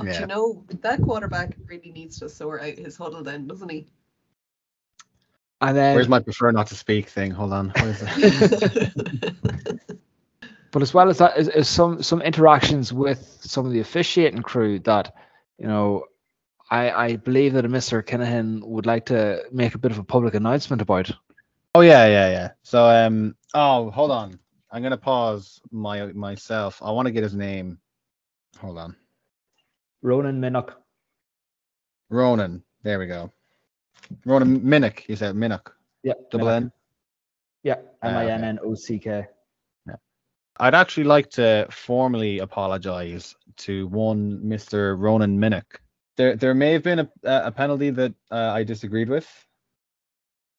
[0.00, 0.20] But Yeah.
[0.22, 3.86] you know, that quarterback really needs to sort out his huddle then, doesn't he?
[5.60, 7.30] And then Where's my prefer not to speak thing?
[7.32, 7.68] Hold on.
[7.68, 8.92] Where is it?
[10.70, 14.40] but as well as that is, is some some interactions with some of the officiating
[14.42, 15.14] crew that
[15.58, 16.04] you know
[16.70, 18.02] I I believe that a Mr.
[18.02, 21.10] Kinahan would like to make a bit of a public announcement about.
[21.74, 22.50] oh yeah, yeah, yeah.
[22.62, 23.36] So um.
[23.52, 24.38] Oh, hold on.
[24.70, 26.80] I'm gonna pause my myself.
[26.82, 27.78] I want to get his name.
[28.60, 28.96] Hold on.
[30.02, 30.74] Ronan Minnock.
[32.08, 32.62] Ronan.
[32.82, 33.30] There we go.
[34.24, 35.08] Ronan Minnock.
[35.08, 35.72] You said Minnock.
[36.02, 36.14] Yeah.
[36.30, 36.48] Double.
[36.48, 36.72] N.
[37.62, 37.76] Yeah.
[38.02, 38.16] Ah, M.
[38.16, 39.26] I N N O C K.
[40.60, 44.94] I'd actually like to formally apologize to one Mr.
[44.98, 45.80] Ronan Minnock.
[46.18, 49.26] There, there may have been a, a penalty that uh, I disagreed with,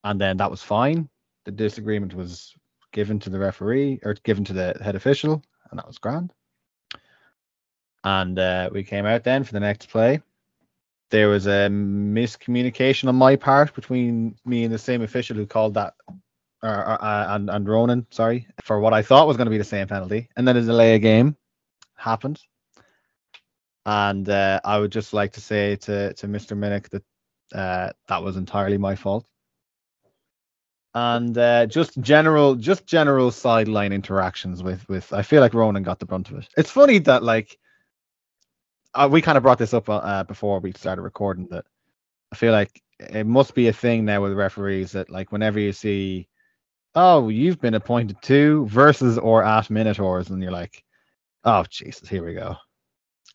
[0.03, 1.07] and then that was fine.
[1.45, 2.51] The disagreement was
[2.91, 6.33] given to the referee or given to the head official, and that was grand.
[8.03, 10.21] And uh, we came out then for the next play.
[11.11, 15.73] There was a miscommunication on my part between me and the same official who called
[15.73, 15.93] that
[16.63, 19.57] or, or, uh, and and Ronan, sorry, for what I thought was going to be
[19.57, 21.35] the same penalty, and then a delay of game
[21.95, 22.39] happened.
[23.85, 26.55] And uh, I would just like to say to to Mr.
[26.55, 27.03] Minnock that
[27.53, 29.27] uh, that was entirely my fault.
[30.93, 35.11] And uh, just general, just general sideline interactions with with.
[35.13, 36.47] I feel like Ronan got the brunt of it.
[36.57, 37.57] It's funny that like
[38.93, 41.65] uh, we kind of brought this up uh, before we started recording that
[42.31, 45.73] I feel like it must be a thing now with referees that like whenever you
[45.73, 46.27] see
[46.95, 50.83] oh, you've been appointed to versus or at Minotaurs, and you're like,
[51.43, 52.55] oh Jesus, here we go.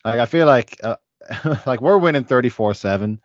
[0.05, 0.97] Like I feel like uh,
[1.65, 3.19] like we're winning 34-7,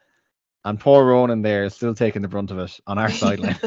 [0.65, 3.59] and poor Ronan there is still taking the brunt of it on our sideline.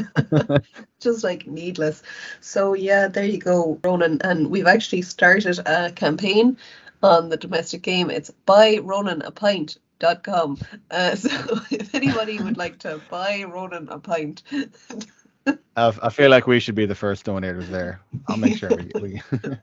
[1.00, 2.04] Just like needless.
[2.42, 4.22] So yeah, there you go, Ronan.
[4.24, 6.58] And we've actually started a campaign
[7.04, 8.10] on the domestic game.
[8.10, 9.78] It's buy Ronan a pint.
[9.98, 10.58] Dot com.
[10.92, 11.30] Uh, so
[11.72, 14.44] if anybody would like to buy Ronan a pint,
[15.48, 18.02] I, I feel like we should be the first donators there.
[18.28, 18.92] I'll make sure we.
[19.02, 19.22] we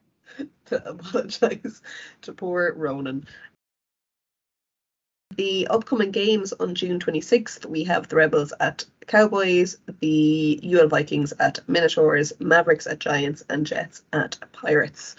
[0.66, 1.82] to apologise
[2.22, 3.26] to poor Ronan.
[5.36, 11.32] The upcoming games on June 26th, we have the Rebels at Cowboys, the UL Vikings
[11.40, 15.16] at Minotaurs, Mavericks at Giants, and Jets at Pirates.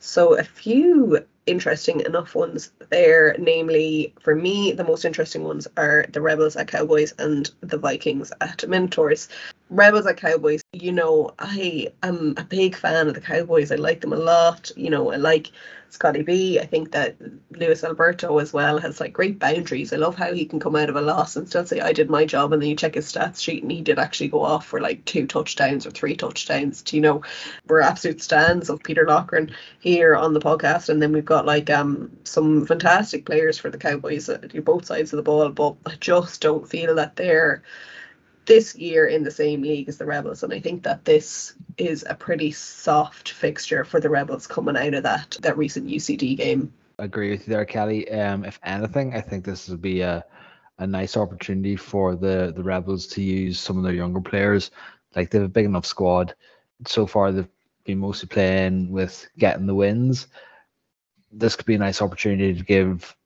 [0.00, 3.36] So, a few interesting enough ones there.
[3.38, 8.32] Namely, for me, the most interesting ones are the Rebels at Cowboys and the Vikings
[8.40, 9.28] at Minotaurs.
[9.74, 13.72] Rebels at Cowboys, you know, I am a big fan of the Cowboys.
[13.72, 14.70] I like them a lot.
[14.76, 15.50] You know, I like
[15.90, 16.60] Scotty B.
[16.60, 17.16] I think that
[17.50, 19.92] Luis Alberto as well has like great boundaries.
[19.92, 22.08] I love how he can come out of a loss and still say, I did
[22.08, 22.52] my job.
[22.52, 25.04] And then you check his stats sheet and he did actually go off for like
[25.06, 26.80] two touchdowns or three touchdowns.
[26.82, 27.22] Do you know,
[27.66, 30.88] we're absolute stands of Peter Lochran here on the podcast.
[30.88, 34.84] And then we've got like um some fantastic players for the Cowboys that do both
[34.84, 35.48] sides of the ball.
[35.48, 37.64] But I just don't feel that they're
[38.46, 42.04] this year in the same league as the Rebels, and I think that this is
[42.08, 46.72] a pretty soft fixture for the Rebels coming out of that that recent UCD game.
[46.98, 48.10] I agree with you there, Kelly.
[48.10, 50.24] Um, if anything, I think this would be a
[50.78, 54.70] a nice opportunity for the the Rebels to use some of their younger players.
[55.14, 56.34] Like they have a big enough squad.
[56.86, 57.48] So far, they've
[57.84, 60.26] been mostly playing with getting the wins.
[61.32, 63.16] This could be a nice opportunity to give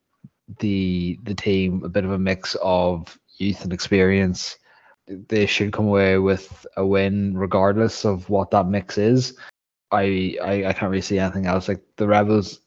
[0.60, 4.58] the the team a bit of a mix of youth and experience.
[5.08, 9.36] They should come away with a win, regardless of what that mix is.
[9.90, 11.68] I I, I can't really see anything else.
[11.68, 12.60] Like the Rebels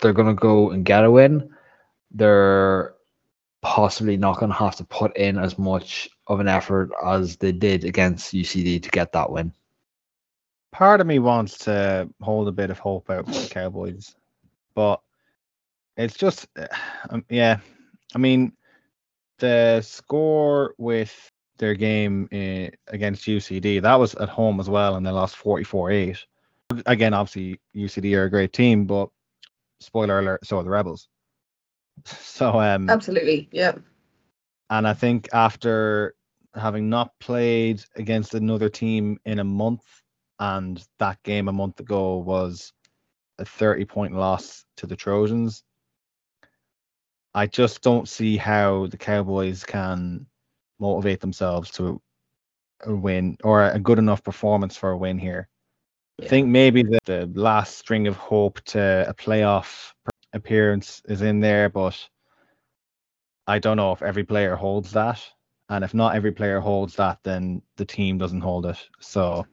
[0.00, 1.48] they're to go and get a win,
[2.10, 2.94] they're
[3.62, 7.52] possibly not going to have to put in as much of an effort as they
[7.52, 9.52] did against UCD to get that win.
[10.72, 14.14] part of me wants to hold a bit of hope out for the Cowboys,
[14.74, 15.00] but
[15.96, 16.46] it's just,
[17.10, 17.58] um, yeah.
[18.14, 18.52] I mean,
[19.38, 25.06] the score with their game uh, against UCD that was at home as well, and
[25.06, 26.18] they lost 44-8.
[26.86, 29.08] Again, obviously UCD are a great team, but
[29.80, 31.08] spoiler alert, so are the Rebels.
[32.06, 33.72] So um, Absolutely, yeah.
[34.68, 36.14] and I think after
[36.54, 39.84] having not played against another team in a month,
[40.38, 42.72] and that game a month ago was
[43.38, 45.62] a 30 point loss to the Trojans.
[47.34, 50.26] I just don't see how the Cowboys can
[50.78, 52.00] motivate themselves to
[52.84, 55.48] a win or a good enough performance for a win here.
[56.22, 59.92] I think maybe the, the last string of hope to a playoff
[60.32, 62.08] appearance is in there, but
[63.46, 65.22] I don't know if every player holds that.
[65.68, 68.78] And if not every player holds that, then the team doesn't hold it.
[69.00, 69.46] So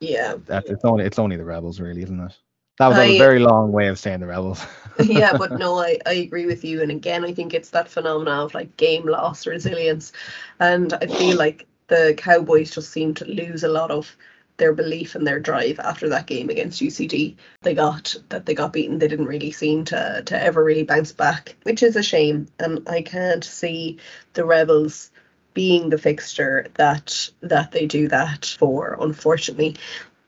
[0.00, 0.36] Yeah.
[0.44, 2.38] that's it's only it's only the rebels, really, isn't it?
[2.78, 4.64] That was, I- a very long way of saying the rebels.
[5.04, 6.82] yeah, but no, I, I agree with you.
[6.82, 10.12] And again, I think it's that phenomena of like game loss resilience.
[10.60, 14.16] And I feel like the Cowboys just seem to lose a lot of
[14.58, 17.36] their belief and their drive after that game against UCD.
[17.62, 18.98] They got that they got beaten.
[18.98, 22.48] They didn't really seem to to ever really bounce back, which is a shame.
[22.58, 23.98] And I can't see
[24.34, 25.10] the Rebels
[25.54, 29.76] being the fixture that that they do that for, unfortunately.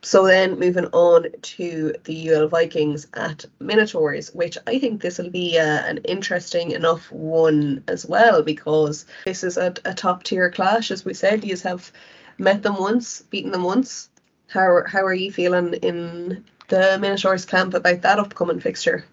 [0.05, 5.31] So then moving on to the UL Vikings at Minotaurs, which I think this will
[5.31, 10.51] be uh, an interesting enough one as well because this is a, a top tier
[10.51, 11.43] clash, as we said.
[11.43, 11.91] You have
[12.37, 14.11] met them once, beaten them once.
[14.49, 19.05] How how are you feeling in the Minotaurs camp about that upcoming fixture?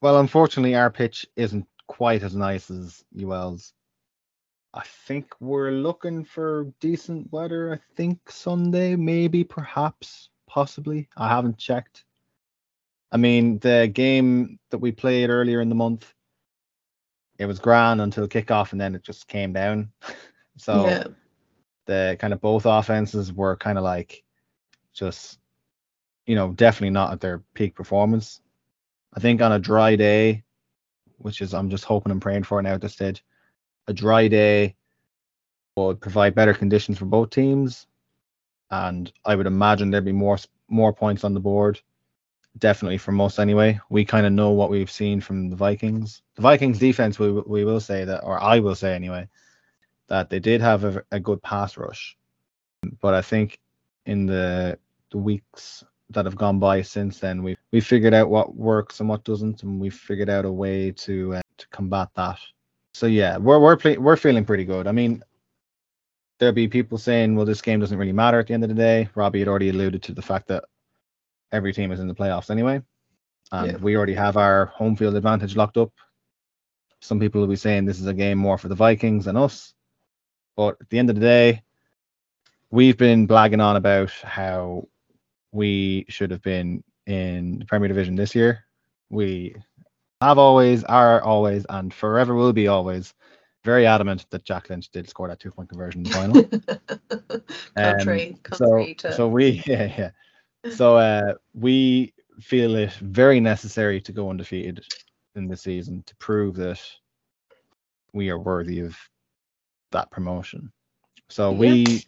[0.00, 3.72] well, unfortunately, our pitch isn't quite as nice as UL's.
[4.78, 7.72] I think we're looking for decent weather.
[7.74, 11.08] I think Sunday, maybe, perhaps, possibly.
[11.16, 12.04] I haven't checked.
[13.10, 16.14] I mean, the game that we played earlier in the month,
[17.40, 19.90] it was grand until kickoff, and then it just came down.
[20.56, 21.04] so yeah,
[21.86, 24.22] the kind of both offenses were kind of like
[24.92, 25.40] just,
[26.26, 28.42] you know, definitely not at their peak performance.
[29.12, 30.44] I think on a dry day,
[31.16, 33.24] which is I'm just hoping and praying for now at this stage,
[33.88, 34.76] a dry day
[35.76, 37.86] would provide better conditions for both teams,
[38.70, 41.80] and I would imagine there'd be more more points on the board.
[42.58, 43.80] Definitely from us anyway.
[43.88, 46.22] We kind of know what we've seen from the Vikings.
[46.34, 49.28] The Vikings defense, we we will say that, or I will say anyway,
[50.08, 52.16] that they did have a, a good pass rush,
[53.00, 53.58] but I think
[54.06, 54.78] in the
[55.10, 59.08] the weeks that have gone by since then, we we figured out what works and
[59.08, 62.38] what doesn't, and we figured out a way to uh, to combat that.
[62.98, 64.88] So yeah, we're we're play, we're feeling pretty good.
[64.88, 65.22] I mean,
[66.40, 68.74] there'll be people saying, well, this game doesn't really matter at the end of the
[68.74, 69.08] day.
[69.14, 70.64] Robbie had already alluded to the fact that
[71.52, 72.82] every team is in the playoffs anyway,
[73.52, 73.76] and Yeah.
[73.76, 75.92] we already have our home field advantage locked up.
[77.00, 79.74] Some people will be saying this is a game more for the Vikings than us,
[80.56, 81.62] but at the end of the day,
[82.72, 84.88] we've been blagging on about how
[85.52, 88.64] we should have been in the Premier Division this year.
[89.08, 89.54] We
[90.20, 93.14] have always, are always, and forever will be always
[93.64, 97.42] very adamant that Jack Lynch did score that two point conversion in the final.
[97.76, 100.10] contrary, Um, so, to so we, yeah, yeah.
[100.74, 104.84] So uh, we feel it very necessary to go undefeated
[105.34, 106.80] in the season to prove that
[108.12, 108.96] we are worthy of
[109.92, 110.72] that promotion.
[111.28, 111.58] So Yep.
[111.60, 112.04] we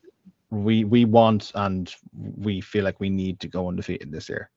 [0.51, 4.51] we we want and we feel like we need to go undefeated this year.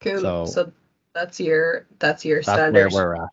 [0.00, 0.20] cool.
[0.20, 0.72] so- So,
[1.18, 2.92] that's your that's your That's standard.
[2.92, 3.30] where we're at.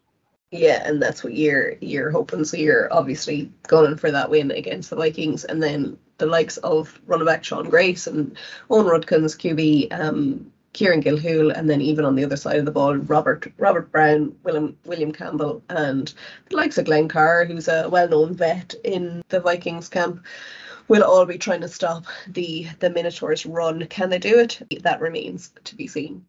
[0.51, 2.45] Yeah, and that's what you're you're hoping.
[2.45, 6.99] So you're obviously going for that win against the Vikings, and then the likes of
[7.05, 8.37] running back Sean Grace and
[8.69, 12.71] Owen Rudkins, QB, um, Kieran Gilhool, and then even on the other side of the
[12.71, 16.13] ball, Robert Robert Brown, William William Campbell, and
[16.49, 20.23] the likes of Glenn Carr, who's a well-known vet in the Vikings camp.
[20.87, 23.85] Will all be trying to stop the the Minotaurs' run.
[23.87, 24.61] Can they do it?
[24.83, 26.25] That remains to be seen.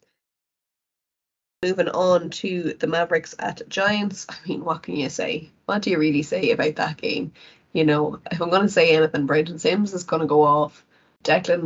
[1.63, 4.27] Moving on to the Mavericks at Giants.
[4.29, 5.51] I mean, what can you say?
[5.65, 7.33] What do you really say about that game?
[7.73, 10.85] You know, if I'm going to say anything, Brendan Sims is going to go off.
[11.25, 11.63] Declan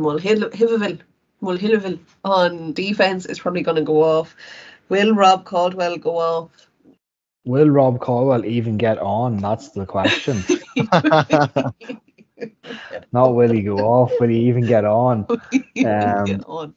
[1.41, 4.35] Mulhiville on defense is probably going to go off.
[4.87, 6.69] Will Rob Caldwell go off?
[7.45, 9.37] Will Rob Caldwell even get on?
[9.37, 10.43] That's the question.
[13.11, 15.27] Not will he go off, will he even get on?
[15.29, 16.73] Um, get on.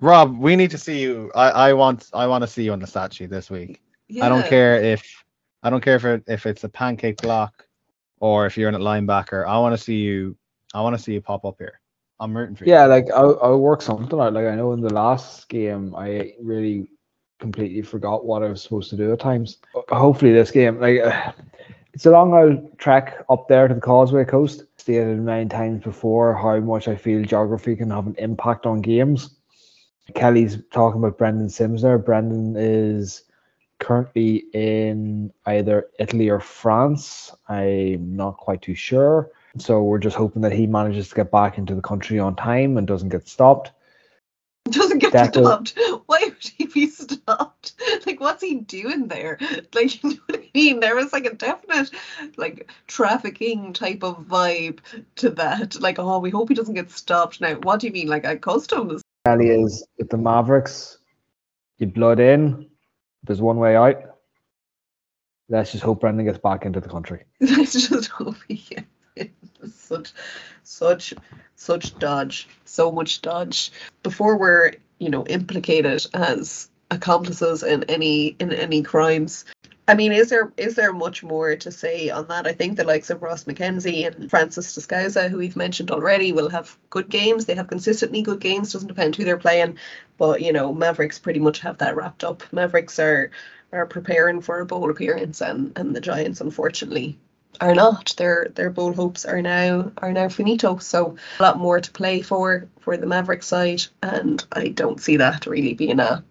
[0.00, 1.30] Rob, we need to see you.
[1.34, 3.82] I, I want I want to see you on the statue this week.
[4.08, 4.26] Yeah.
[4.26, 5.24] I don't care if
[5.62, 7.66] I don't care if it, if it's a pancake block
[8.20, 9.46] or if you're in a linebacker.
[9.46, 10.36] I want to see you.
[10.74, 11.80] I want to see you pop up here.
[12.20, 12.72] I'm rooting for you.
[12.72, 14.32] Yeah, like I'll, I'll work something out.
[14.32, 16.88] Like I know in the last game, I really
[17.38, 19.58] completely forgot what I was supposed to do at times.
[19.88, 21.32] hopefully this game, like, uh,
[21.92, 24.64] it's a long old trek up there to the Causeway Coast.
[24.76, 29.37] Stated many times before how much I feel geography can have an impact on games.
[30.14, 31.98] Kelly's talking about Brendan Sims there.
[31.98, 33.24] Brendan is
[33.78, 37.34] currently in either Italy or France.
[37.48, 39.30] I'm not quite too sure.
[39.58, 42.76] So we're just hoping that he manages to get back into the country on time
[42.76, 43.72] and doesn't get stopped.
[44.70, 45.78] Doesn't get stopped.
[46.06, 47.72] Why would he be stopped?
[48.06, 49.38] Like, what's he doing there?
[49.74, 50.80] Like, you know what I mean?
[50.80, 51.90] There was like a definite,
[52.36, 54.80] like, trafficking type of vibe
[55.16, 55.80] to that.
[55.80, 57.40] Like, oh, we hope he doesn't get stopped.
[57.40, 58.08] Now, what do you mean?
[58.08, 59.02] Like, at customs?
[59.36, 60.98] Is with the Mavericks.
[61.78, 62.68] You blood in.
[63.24, 63.96] There's one way out.
[65.50, 67.24] Let's just hope Brendan gets back into the country.
[67.40, 69.32] Let's just hope he gets.
[69.74, 70.12] Such,
[70.62, 71.14] such,
[71.56, 72.48] such dodge.
[72.64, 73.72] So much dodge.
[74.02, 79.44] Before we're, you know, implicated as accomplices in any in any crimes.
[79.88, 82.46] I mean, is there is there much more to say on that?
[82.46, 86.50] I think the likes of Ross McKenzie and Francis Descausa, who we've mentioned already, will
[86.50, 87.46] have good games.
[87.46, 88.70] They have consistently good games.
[88.70, 89.78] Doesn't depend who they're playing,
[90.18, 92.42] but you know, Mavericks pretty much have that wrapped up.
[92.52, 93.30] Mavericks are
[93.72, 97.18] are preparing for a bowl appearance, and and the Giants, unfortunately,
[97.58, 98.12] are not.
[98.18, 100.76] Their their bowl hopes are now are now finito.
[100.76, 105.16] So a lot more to play for for the Maverick side, and I don't see
[105.16, 106.22] that really being a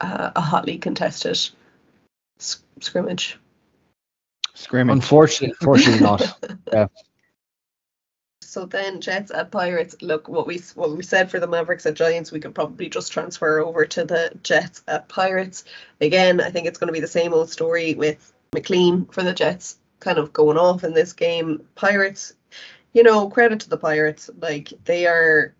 [0.00, 1.38] a, a hotly contested
[2.38, 3.38] scrimmage.
[4.54, 4.94] Scrimmage.
[4.94, 6.38] Unfortunately, unfortunately not.
[6.72, 6.86] Yeah.
[8.54, 9.96] So then Jets at Pirates.
[10.00, 13.10] Look, what we what we said for the Mavericks at Giants, we could probably just
[13.10, 15.64] transfer over to the Jets at Pirates.
[16.00, 19.32] Again, I think it's going to be the same old story with McLean for the
[19.32, 21.66] Jets, kind of going off in this game.
[21.74, 22.34] Pirates,
[22.92, 24.30] you know, credit to the Pirates.
[24.40, 25.52] Like they are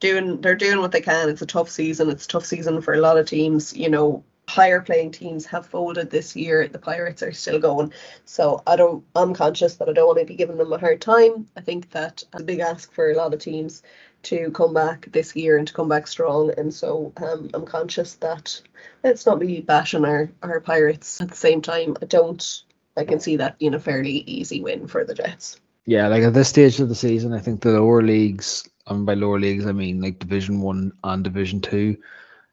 [0.00, 1.28] doing, they're doing what they can.
[1.28, 2.08] It's a tough season.
[2.08, 3.76] It's a tough season for a lot of teams.
[3.76, 6.68] You know, higher playing teams have folded this year.
[6.68, 7.92] The Pirates are still going.
[8.24, 9.04] So I don't.
[9.14, 11.46] I'm conscious that I don't want to be giving them a hard time.
[11.56, 13.82] I think that a big ask for a lot of teams
[14.24, 16.52] to come back this year and to come back strong.
[16.56, 18.60] And so um, I'm conscious that
[19.02, 21.96] let's not be bashing our our Pirates at the same time.
[22.02, 22.62] I don't.
[22.96, 25.60] I can see that being a fairly easy win for the Jets.
[25.86, 29.14] Yeah, like at this stage of the season, I think the lower leagues, and by
[29.14, 31.96] lower leagues I mean like Division One and Division Two,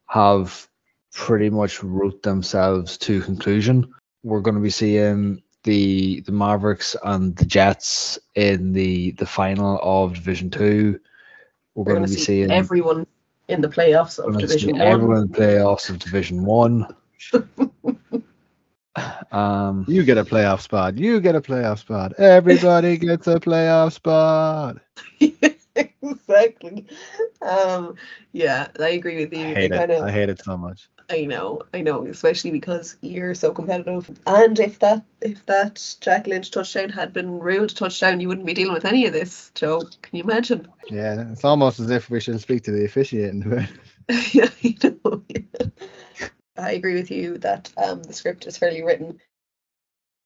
[0.07, 0.67] have
[1.13, 3.91] pretty much wrote themselves to conclusion.
[4.23, 9.79] We're going to be seeing the the Mavericks and the Jets in the the final
[9.81, 10.99] of Division Two.
[11.75, 13.05] We're, We're going going to to be see seeing everyone
[13.47, 14.87] in the playoffs of we're gonna see Division One.
[14.87, 16.87] everyone in the playoffs of Division One.
[19.31, 20.97] um, You get a playoff spot.
[20.97, 22.13] You get a playoff spot.
[22.19, 24.77] Everybody gets a playoff spot.
[25.75, 26.87] exactly.
[27.41, 27.95] Um,
[28.33, 29.47] yeah, I agree with you.
[29.47, 29.77] I They hate it.
[29.77, 30.89] kind of I hate it so much.
[31.11, 34.09] I know, I know, especially because you're so competitive.
[34.25, 38.47] And if that if that Jack Lynch touchdown had been ruled a touchdown, you wouldn't
[38.47, 39.81] be dealing with any of this, Joe.
[40.01, 40.67] Can you imagine?
[40.89, 43.41] Yeah, it's almost as if we should speak to the officiating.
[44.31, 45.23] yeah, I know.
[45.27, 45.67] yeah.
[46.57, 49.19] I agree with you that um, the script is fairly written.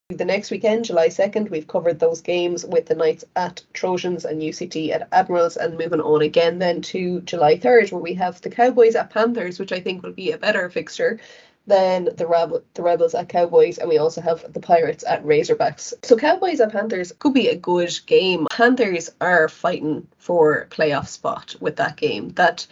[0.09, 4.39] The next weekend, July 2nd, we've covered those games with the Knights at Trojans and
[4.39, 8.51] UCD at Admirals, and moving on again then to July 3rd, where we have the
[8.51, 11.19] Cowboys at Panthers, which I think will be a better fixture
[11.65, 15.95] than the, the Rebels at Cowboys, and we also have the Pirates at Razorbacks.
[16.03, 18.45] So Cowboys at Panthers could be a good game.
[18.51, 22.29] Panthers are fighting for playoff spot with that game.
[22.35, 22.67] That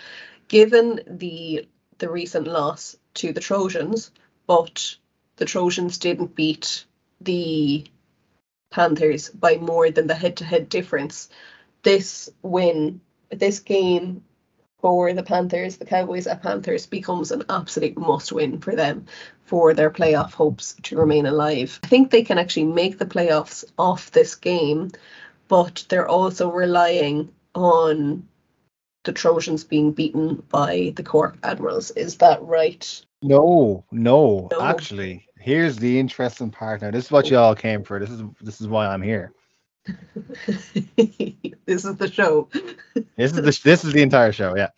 [0.49, 1.68] given the
[1.98, 4.12] the recent loss to the Trojans,
[4.45, 4.98] but
[5.38, 6.86] the Trojans didn't beat
[7.26, 7.86] the
[8.72, 11.30] Panthers by more than the head to head difference.
[11.84, 14.24] This win, this game
[14.80, 19.06] for the Panthers, the Cowboys at Panthers, becomes an absolute must win for them
[19.45, 21.80] for their playoff hopes to remain alive.
[21.84, 24.91] I think they can actually make the playoffs off this game,
[25.48, 28.28] but they're also relying on
[29.04, 31.91] the Trojans being beaten by the Cork Admirals.
[31.91, 33.06] Is that right?
[33.22, 34.62] No, no, No.
[34.62, 36.82] Actually, here's the interesting part.
[36.82, 37.99] Now, this is what you all came for.
[37.99, 39.34] This is this is why I'm here.
[40.45, 42.49] this is the show.
[43.18, 44.56] This is the this is the entire show.
[44.56, 44.70] Yeah.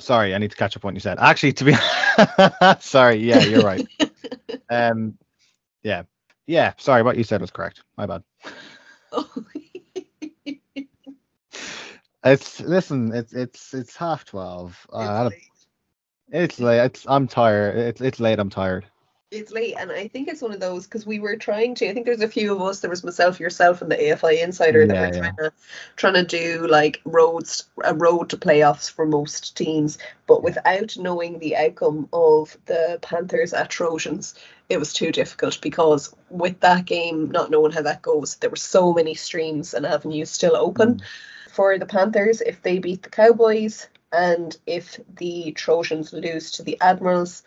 [0.00, 1.18] Sorry, I need to catch up on what you said.
[1.20, 1.74] Actually, to be
[2.80, 3.86] sorry, yeah, you're right.
[4.70, 5.18] Um,
[5.82, 6.04] yeah,
[6.46, 6.72] yeah.
[6.78, 7.82] Sorry, what you said was correct.
[7.96, 8.22] My bad.
[12.24, 13.14] It's listen.
[13.14, 14.86] It's it's it's half twelve.
[14.92, 15.40] Uh, I
[16.32, 16.80] it's late.
[16.80, 17.76] It's I'm tired.
[17.76, 18.38] It's it's late.
[18.38, 18.86] I'm tired.
[19.34, 21.88] It's late, and I think it's one of those because we were trying to.
[21.88, 22.80] I think there's a few of us.
[22.80, 25.20] There was myself, yourself, and the AFI Insider that Yeah, were yeah.
[25.20, 25.52] trying to
[25.96, 31.38] trying to do like roads a road to playoffs for most teams, but without knowing
[31.38, 34.34] the outcome of the Panthers at Trojans,
[34.68, 38.56] it was too difficult because with that game, not knowing how that goes, there were
[38.56, 41.02] so many streams and avenues still open mm.
[41.50, 46.80] for the Panthers if they beat the Cowboys and if the Trojans lose to the
[46.80, 47.42] Admirals,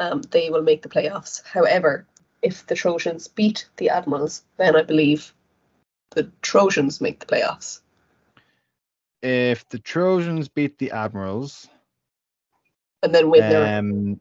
[0.00, 1.44] um, they will make the playoffs.
[1.46, 2.06] However,
[2.42, 5.32] if the Trojans beat the Admirals, then I believe
[6.10, 7.80] the Trojans make the playoffs.
[9.22, 11.68] If the Trojans beat the Admirals,
[13.02, 14.20] And then win their um,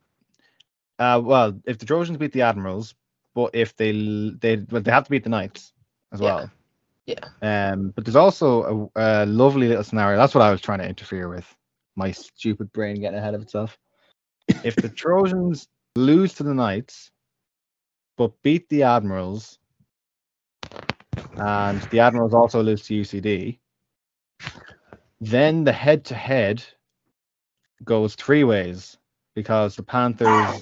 [0.99, 2.95] uh, well, if the Trojans beat the Admirals,
[3.33, 3.93] but if they
[4.41, 5.73] they well, they have to beat the Knights
[6.11, 6.25] as Yeah.
[6.25, 6.51] well.
[7.05, 7.25] Yeah.
[7.41, 10.17] Um, but there's also a, a lovely little scenario.
[10.17, 11.47] That's what I was trying to interfere with.
[11.95, 13.77] My stupid brain getting ahead of itself.
[14.63, 17.11] If the Trojans lose to the Knights,
[18.17, 19.59] but beat the Admirals,
[21.37, 23.59] and the Admirals also lose to UCD,
[25.21, 26.63] then the head-to-head
[27.83, 28.97] goes three ways
[29.35, 30.61] because the Panthers,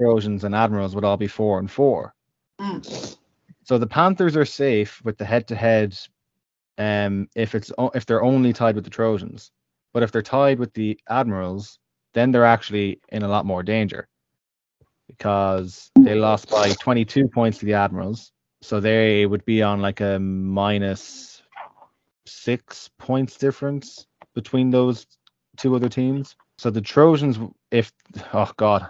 [0.00, 2.14] Trojans, and Admirals would all be four and four.
[2.60, 3.16] Mm.
[3.64, 5.98] So the Panthers are safe with the head-to-head,
[6.78, 9.50] um, if it's if they're only tied with the Trojans,
[9.92, 11.78] but if they're tied with the Admirals,
[12.18, 14.08] then they're actually in a lot more danger
[15.06, 20.00] because they lost by 22 points to the Admirals, so they would be on like
[20.00, 21.42] a minus
[22.26, 25.06] six points difference between those
[25.56, 26.36] two other teams.
[26.58, 27.38] So the Trojans,
[27.70, 27.92] if
[28.34, 28.88] oh god,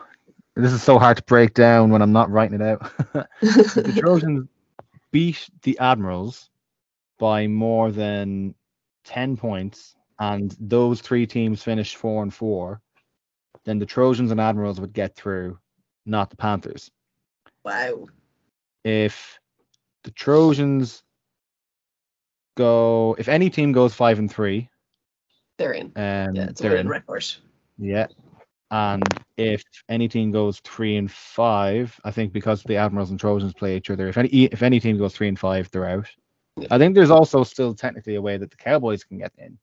[0.57, 2.91] this is so hard to break down when I'm not writing it out.
[3.43, 4.49] the Trojans
[5.13, 6.51] beat the Admirals
[7.19, 8.55] by more than
[9.05, 12.81] 10 points and those three teams finished four and four,
[13.69, 15.59] then the Trojans and Admirals would get through,
[16.07, 16.91] not the Panthers.
[17.65, 18.07] wow.
[18.85, 19.39] If
[20.05, 21.03] the Trojans
[22.57, 24.69] go, if any team goes five and three,
[25.59, 25.87] They're in.
[25.97, 26.89] um, Yeah, it's they're in.
[26.89, 27.27] record.
[27.77, 28.07] Yeah.
[28.71, 29.03] And
[29.37, 33.77] if any team goes three and five, I think because the Admirals and Trojans play
[33.77, 36.07] each other, if any if any team goes three and five, they're out.
[36.57, 36.69] Yeah.
[36.71, 39.59] I think there's also still technically a way that the Cowboys can get in,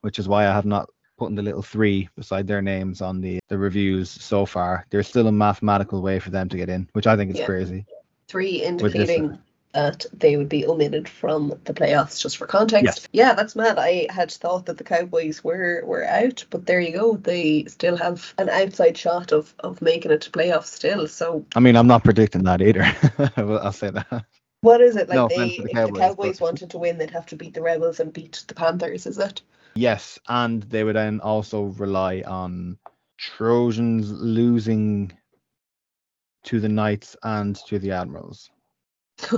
[0.00, 3.20] which is why I have not put in the little three beside their names on
[3.20, 4.86] the the reviews so far.
[4.90, 7.46] There's still a mathematical way for them to get in, which I think is Yeah.
[7.46, 7.86] crazy.
[8.28, 9.38] Three indicating
[9.74, 13.08] that they would be omitted from the playoffs, just for context.
[13.12, 13.76] Yeah, that's mad.
[13.76, 17.16] I had thought that the Cowboys were were out, but there you go.
[17.16, 21.06] They still have an outside shot of of making it to playoffs still.
[21.08, 22.84] So I mean, I'm not predicting that either.
[23.36, 24.24] I'll say that.
[24.60, 25.16] what is it like?
[25.16, 27.54] No they the if Cowboys, the Cowboys but- wanted to win, they'd have to beat
[27.54, 29.06] the Rebels and beat the Panthers.
[29.06, 29.42] Is it?
[29.76, 32.78] Yes, and they would then also rely on
[33.18, 35.12] Trojans losing
[36.44, 38.50] to the Knights and to the Admirals.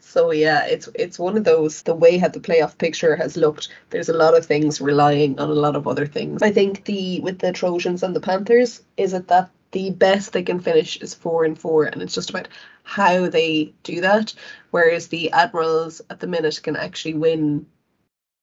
[0.00, 1.82] so yeah, it's it's one of those.
[1.82, 5.50] The way how the playoff picture has looked, there's a lot of things relying on
[5.50, 6.42] a lot of other things.
[6.42, 10.42] I think the with the Trojans and the Panthers, is it that the best they
[10.42, 12.48] can finish is four and four, and it's just about
[12.84, 14.32] how they do that.
[14.70, 17.66] Whereas the Admirals at the minute can actually win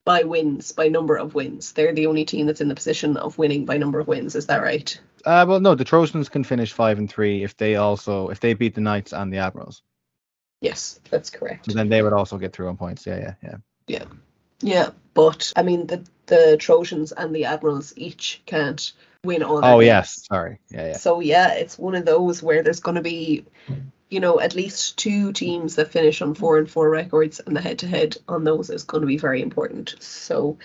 [0.06, 1.72] by wins, by number of wins.
[1.72, 4.36] They're the only team that's in the position of winning by number of wins.
[4.36, 5.00] Is that right?
[5.26, 8.54] Uh, well, no, the Trojans can finish five and three if they also if they
[8.54, 9.82] beat the Knights and the Admirals.
[10.62, 11.66] Yes, that's correct.
[11.66, 13.06] So then they would also get through on points.
[13.06, 13.56] Yeah, Yeah, yeah,
[13.88, 14.06] yeah.
[14.62, 18.94] Yeah, but I mean the the Trojans and the Admirals each can't
[19.24, 19.64] win all.
[19.64, 19.86] Oh games.
[19.86, 20.60] yes, sorry.
[20.70, 20.98] Yeah, yeah.
[20.98, 23.46] So yeah, it's one of those where there's going to be,
[24.10, 27.62] you know, at least two teams that finish on four and four records, and the
[27.62, 29.96] head to head on those is going to be very important.
[30.00, 30.58] So.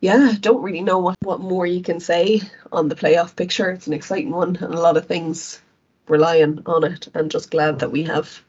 [0.00, 3.70] Yeah, don't really know what, what more you can say on the playoff picture.
[3.70, 5.62] It's an exciting one and a lot of things
[6.08, 7.08] relying on it.
[7.14, 8.43] I'm just glad that we have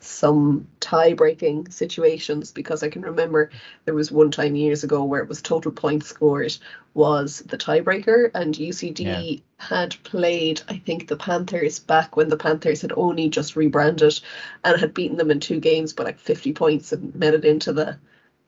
[0.00, 3.50] some tie breaking situations because I can remember
[3.84, 6.56] there was one time years ago where it was total points scored
[6.94, 12.82] was the tiebreaker and UCD had played I think the Panthers back when the Panthers
[12.82, 14.20] had only just rebranded
[14.64, 17.72] and had beaten them in two games by like 50 points and made it into
[17.72, 17.98] the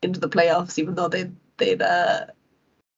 [0.02, 2.26] into the playoffs even though they they'd uh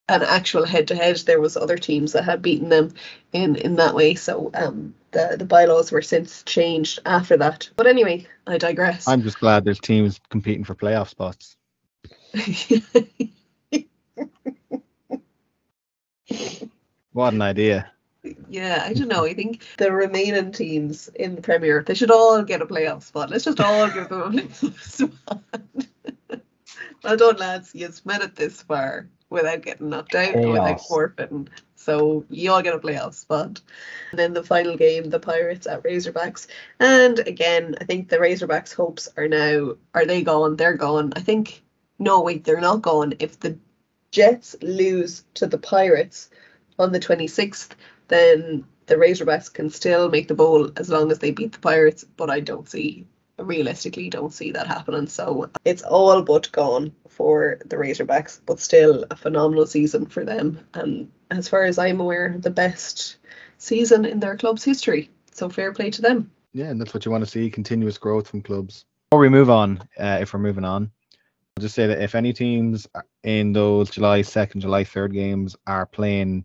[0.08, 2.92] an actual head to head there was other teams that had beaten them
[3.32, 7.86] in in that way so um the the bylaws were since changed after that but
[7.86, 11.56] anyway I digress I'm just glad there's teams competing for playoff spots.
[17.12, 17.90] What an idea.
[18.48, 19.24] yeah, I don't know.
[19.24, 23.30] I think the remaining teams in the Premier, they should all get a playoff spot.
[23.30, 25.42] Let's just all give them a playoff spot.
[27.04, 27.72] well done, lads.
[27.74, 30.86] You've made it this far without getting knocked out, and without Chaos.
[30.86, 31.48] forfeiting.
[31.74, 33.60] So you all get a playoff spot.
[34.10, 36.46] And then the final game, the Pirates at Razorbacks.
[36.78, 40.56] And again, I think the Razorbacks' hopes are now are they gone?
[40.56, 41.12] They're gone.
[41.16, 41.62] I think
[41.98, 43.14] no, wait, they're not gone.
[43.18, 43.58] If the
[44.12, 46.30] Jets lose to the Pirates
[46.78, 47.70] on the 26th,
[48.08, 52.04] then the Razorbacks can still make the bowl as long as they beat the Pirates,
[52.04, 53.06] but I don't see
[53.38, 55.06] realistically don't see that happening.
[55.06, 60.60] So it's all but gone for the Razorbacks, but still a phenomenal season for them.
[60.74, 63.16] And as far as I'm aware, the best
[63.58, 65.10] season in their club's history.
[65.32, 66.30] So fair play to them.
[66.52, 68.84] Yeah, and that's what you want to see continuous growth from clubs.
[69.10, 70.90] Before we move on, uh, if we're moving on,
[71.56, 72.86] I'll just say that if any teams
[73.22, 76.44] in those July 2nd, July 3rd games are playing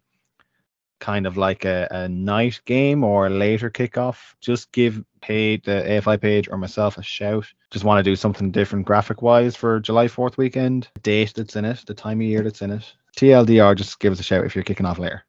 [1.00, 5.84] kind of like a, a night game or a later kickoff, just give page the
[5.86, 7.46] AFI page or myself a shout.
[7.70, 11.66] Just want to do something different graphic wise for July 4th weekend, date that's in
[11.66, 12.94] it, the time of year that's in it.
[13.18, 15.24] TLDR, just give us a shout if you're kicking off later.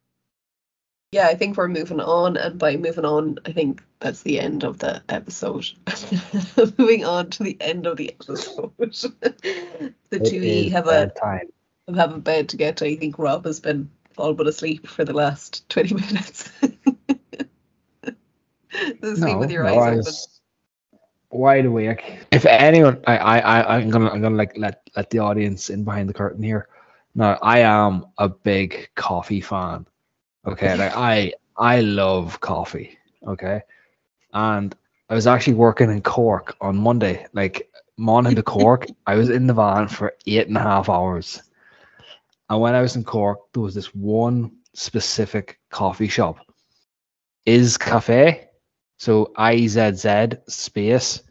[1.11, 4.63] Yeah, I think we're moving on, and by moving on, I think that's the end
[4.63, 5.67] of the episode.
[6.77, 8.71] moving on to the end of the episode.
[8.77, 11.49] the two E have a time.
[11.95, 12.85] have a bed to get to.
[12.85, 16.51] I think Rob has been all but asleep for the last twenty minutes.
[19.03, 19.97] Asleep with your no, eyes I open.
[19.97, 20.41] was
[21.31, 22.19] wide awake.
[22.31, 25.83] If anyone, I, I, I, I'm gonna, I'm gonna like let let the audience in
[25.83, 26.67] behind the curtain here.
[27.15, 29.85] Now, I am a big coffee fan.
[30.45, 32.97] Okay, like I, I love coffee.
[33.27, 33.61] Okay,
[34.33, 34.75] and
[35.09, 37.25] I was actually working in Cork on Monday.
[37.33, 41.41] Like morning to Cork, I was in the van for eight and a half hours.
[42.49, 46.37] And when I was in Cork, there was this one specific coffee shop,
[47.45, 48.48] Izz Cafe.
[48.99, 51.23] So I Z Z space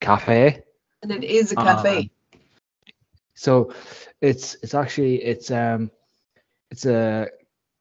[0.00, 0.64] cafe.
[1.02, 2.10] And it is a cafe.
[3.34, 3.72] So
[4.22, 5.90] it's it's actually it's um
[6.70, 7.28] it's a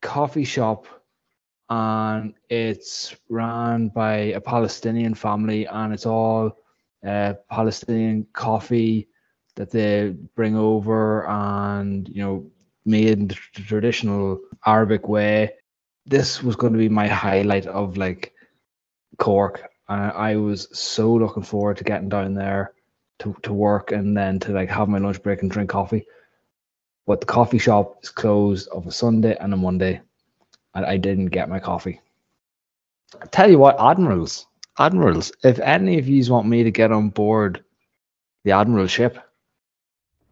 [0.01, 0.85] coffee shop
[1.69, 6.57] and it's run by a Palestinian family and it's all
[7.05, 9.07] uh, Palestinian coffee
[9.55, 12.51] that they bring over and you know
[12.85, 15.51] made in the traditional Arabic way.
[16.05, 18.33] This was going to be my highlight of like
[19.17, 19.69] Cork.
[19.88, 22.73] Uh, I was so looking forward to getting down there
[23.19, 26.05] to, to work and then to like have my lunch break and drink coffee.
[27.05, 30.01] But the coffee shop is closed of a Sunday and a Monday,
[30.73, 31.99] and I didn't get my coffee.
[33.21, 34.47] I tell you what, admirals,
[34.77, 37.63] admirals, if any of you want me to get on board
[38.43, 39.17] the admiral ship,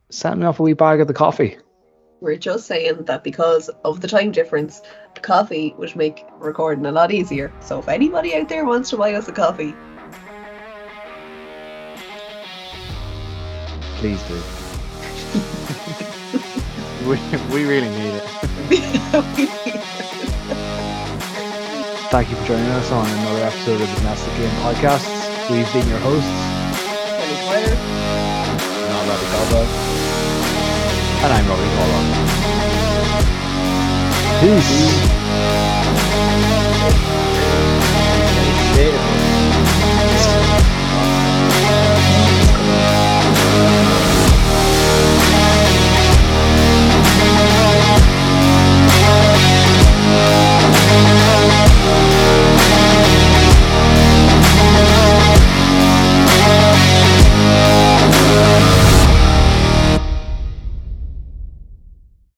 [0.09, 1.57] send me off a wee bag of the coffee.
[2.21, 4.81] We're just saying that because of the time difference,
[5.21, 7.51] coffee would make recording a lot easier.
[7.61, 9.73] So if anybody out there wants to buy us a coffee,
[13.99, 14.41] Please do.
[17.05, 17.17] We,
[17.53, 18.23] we really need it.
[22.09, 25.05] Thank you for joining us on another episode of the Domestic Game Podcast.
[25.51, 26.29] We've been your hosts,
[27.17, 27.75] Kelly Dwyer.
[27.75, 30.08] and I'm Robbie Caldwell.
[31.21, 32.05] And I'm Robbie Horlock.
[34.39, 35.09] Peace.